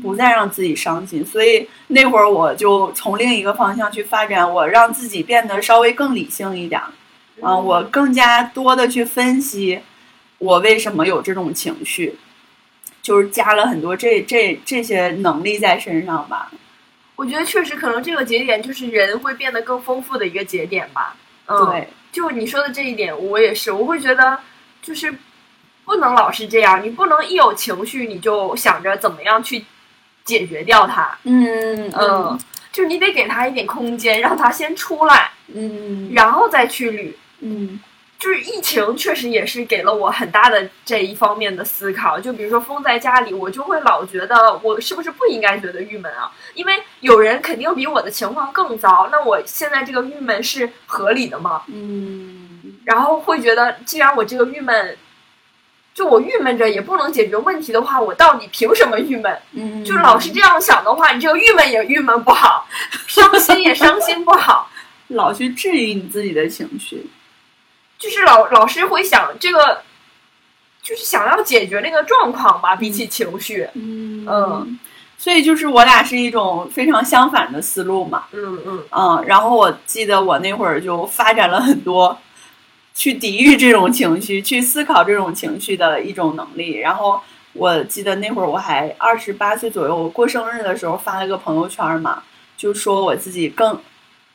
[0.02, 1.26] 不再让自己伤心。
[1.26, 6.90] 所以那会儿我就从另一个方向去发展，我让自己变得稍微更理性一点儿。
[7.42, 9.80] 啊，我更加多的去分析
[10.40, 12.18] 我为什么有这种情绪，
[13.02, 16.52] 就是加了很多这这这些能力在身上吧。
[17.18, 21.16] 我觉得确实可能这个节点就是人会变得更丰富的一个节点吧。
[21.48, 24.40] 嗯，对，就你说的这一点，我也是，我会觉得
[24.82, 25.14] 就是
[25.84, 29.66] 不能老是这样，你不能一有情绪你就想着怎么样去
[30.24, 31.18] 解决掉它。
[31.24, 32.40] 嗯嗯，
[32.72, 37.14] 就是你得给他一点空间，让他先出来，嗯然后再去捋。
[37.40, 37.80] 嗯
[38.20, 42.20] 就是疫情确实也是给了我很大的这一方面的思考。
[42.20, 46.32] 就比如说封在家里，我就会老觉得我是不是不应该觉得郁闷啊？
[46.56, 51.62] 因为有人肯定比我的情况更糟，那我现在这个郁闷是合理的吗？
[51.68, 52.44] 嗯
[52.86, 54.98] 然后会觉得，既然我这个郁闷，
[55.94, 59.38] 就我郁闷着也不能解决问题的话，我到底凭什么郁闷？
[59.52, 62.66] 嗯，就老是这样想的话，你这个郁闷也郁闷不好，
[63.06, 64.70] 伤心也伤心不好。
[65.10, 67.06] 老去质疑你自己的情绪。
[67.98, 69.82] 就是老老师会想这个，
[70.82, 73.68] 就是想要解决那个状况吧，比起情绪。
[73.74, 74.80] 嗯嗯，
[75.18, 78.26] 所以就是我俩是一种非常相反的思路嘛。
[78.32, 82.18] 嗯嗯嗯，然后我记得我那会儿就发展了很多
[82.94, 86.78] 去抵御这种情绪、去思考这种情绪的一种能力。
[86.78, 87.20] 然后
[87.54, 92.22] 我记得那会儿我还二十八岁左右，我过生日的时候发了个朋友圈嘛，
[92.56, 93.82] 就说我自己更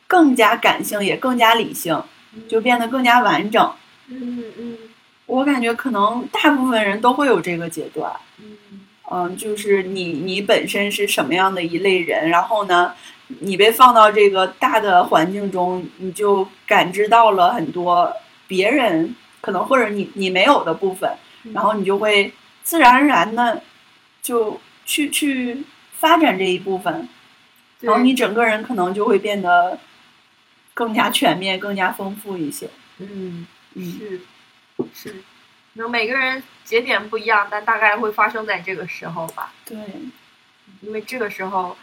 [0.05, 2.01] 更加感性，也更加理性，
[2.47, 3.71] 就变得更加完整。
[4.07, 4.77] 嗯嗯
[5.25, 8.11] 我感觉可能大部分人都会有这个阶段。
[8.39, 8.57] 嗯。
[9.11, 12.93] 嗯，就是你你本身是什么样的一类人，然后呢，
[13.27, 18.11] 你被放到这个大的环境中，你就感知到了很多
[18.47, 21.11] 别人可能或者你你没有的部分，
[21.53, 23.61] 然后你就会自然而然的
[24.21, 27.07] 就去去发展这一部分，
[27.81, 29.77] 然后你整个人可能就会变得
[30.73, 32.69] 更加全面、更加丰富一些。
[32.97, 33.45] 嗯
[33.75, 34.21] 嗯是
[34.93, 35.23] 是，
[35.73, 39.51] 那每个人节点不一样，但大概会发生在这个时候吧。
[39.65, 39.77] 对，
[40.81, 41.75] 因为这个时候，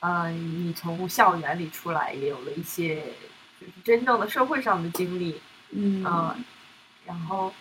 [0.00, 2.96] 嗯、你从校园里出来，也有了一些
[3.60, 5.40] 就是真正的社会上的经历，
[5.70, 6.44] 嗯嗯，
[7.06, 7.52] 然后，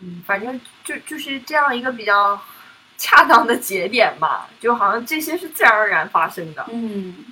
[0.00, 2.40] 嗯，反正就就是这样一个比较
[2.98, 6.66] 恰当的节点吧，就好像这些是自然而然发生的。
[6.72, 7.26] 嗯，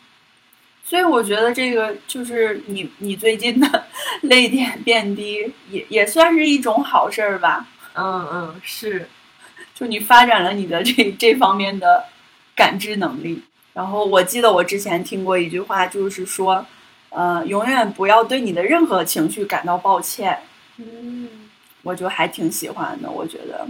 [0.89, 3.84] 所以我觉得这个就是你你最近的
[4.22, 7.66] 泪点变低，也也算是一种好事儿吧。
[7.95, 9.09] 嗯嗯，是，
[9.74, 12.05] 就你发展了你的这这方面的
[12.55, 13.43] 感知能力。
[13.74, 16.64] 然后我记得我之前听过一句话，就是说，
[17.11, 20.39] 呃，永远不要对你的任何情绪感到抱歉。
[20.78, 21.28] 嗯
[21.82, 23.66] 我就还挺喜欢的，我觉得，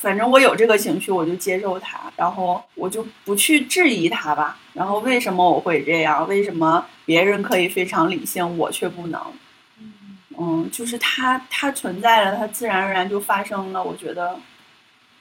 [0.00, 4.56] 反正我有这个情绪，我就接受它，然后我就不去质疑它吧。
[4.72, 6.26] 然后为什么我会这样？
[6.26, 9.20] 为什么别人可以非常理性，我却不能？
[10.38, 13.84] 嗯，就是它它存在了，它自然而然就发生了。
[13.84, 14.40] 我觉得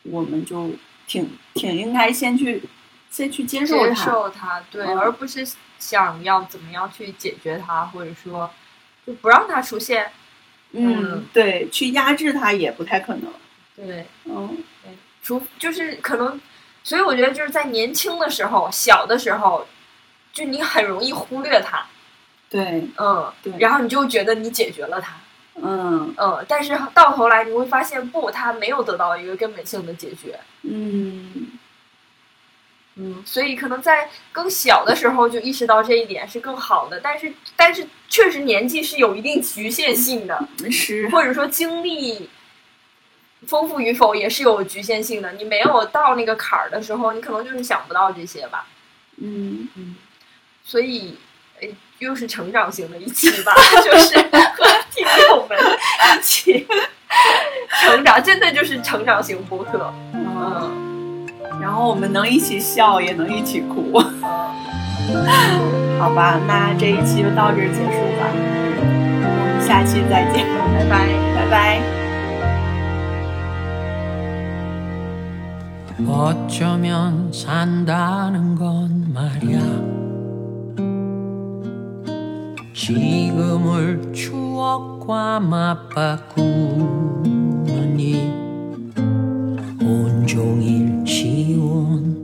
[0.03, 0.71] 我们就
[1.05, 2.63] 挺挺应该先去
[3.09, 4.05] 先去接受接它。
[4.05, 5.45] 受它，对，嗯而不是
[5.77, 8.49] 想要怎么样去解决它，或者说
[9.05, 10.09] 就不让它出现。
[10.71, 13.30] 嗯，对，去压制它也不太可能。
[13.86, 14.57] 对，嗯。
[15.21, 16.39] 除就是可能，
[16.82, 19.67] 所以我觉得就是在年轻的时候、小的时候，
[20.32, 21.86] 就你很容易忽略它，
[22.49, 23.53] 对，嗯，对。
[23.59, 25.17] 然后你就觉得你解决了它，
[25.55, 26.13] 嗯。
[26.17, 31.47] 嗯，但是到头来你会发现不，它没有得到一个根本性的解决，嗯。
[32.95, 42.30] 嗯，所以可能在更小的时候就意识到这一点是更好的，但是但是确实年纪是有一定局限性的，是，或者说经历
[43.48, 45.32] 丰富与否也是有局限性的。
[45.34, 48.66] 你没有到那个坎儿的时候，你可能就是想不到这些吧。
[49.18, 49.68] 嗯。
[49.76, 49.96] 嗯，
[50.64, 51.18] 所以，
[51.62, 56.68] 诶，又是成长型的一期吧， 就是和听友们一起
[57.82, 59.94] 成长，真的就是成长型播客。
[60.14, 64.02] 嗯，嗯然后我们能一起笑，也能一起哭，
[65.12, 66.40] 嗯，好吧？
[66.48, 71.08] 那这一期就到这儿结束吧，我们下期再见，拜拜。
[71.36, 71.99] 拜拜。
[76.08, 80.00] 어쩌면 산다는 건 말이야.
[82.74, 86.39] 지금을 추억과 맞바꾸는
[88.00, 88.16] 이
[89.84, 92.18] 온종일 지운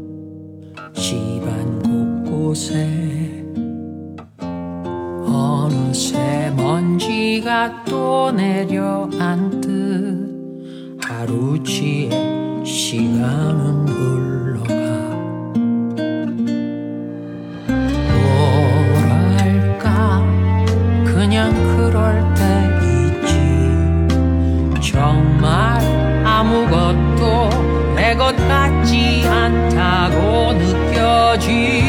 [0.94, 3.46] 집안 곳곳에
[5.28, 9.70] 어느새 먼지가 또 내려앉듯
[11.04, 14.74] 하루치에 시간은 흘러가.
[18.90, 20.24] 뭐랄까?
[21.06, 22.42] 그냥 그럴 때
[24.82, 24.92] 있지.
[24.92, 25.80] 정말
[26.26, 31.85] 아무것도 내것 같지 않다고 느껴지.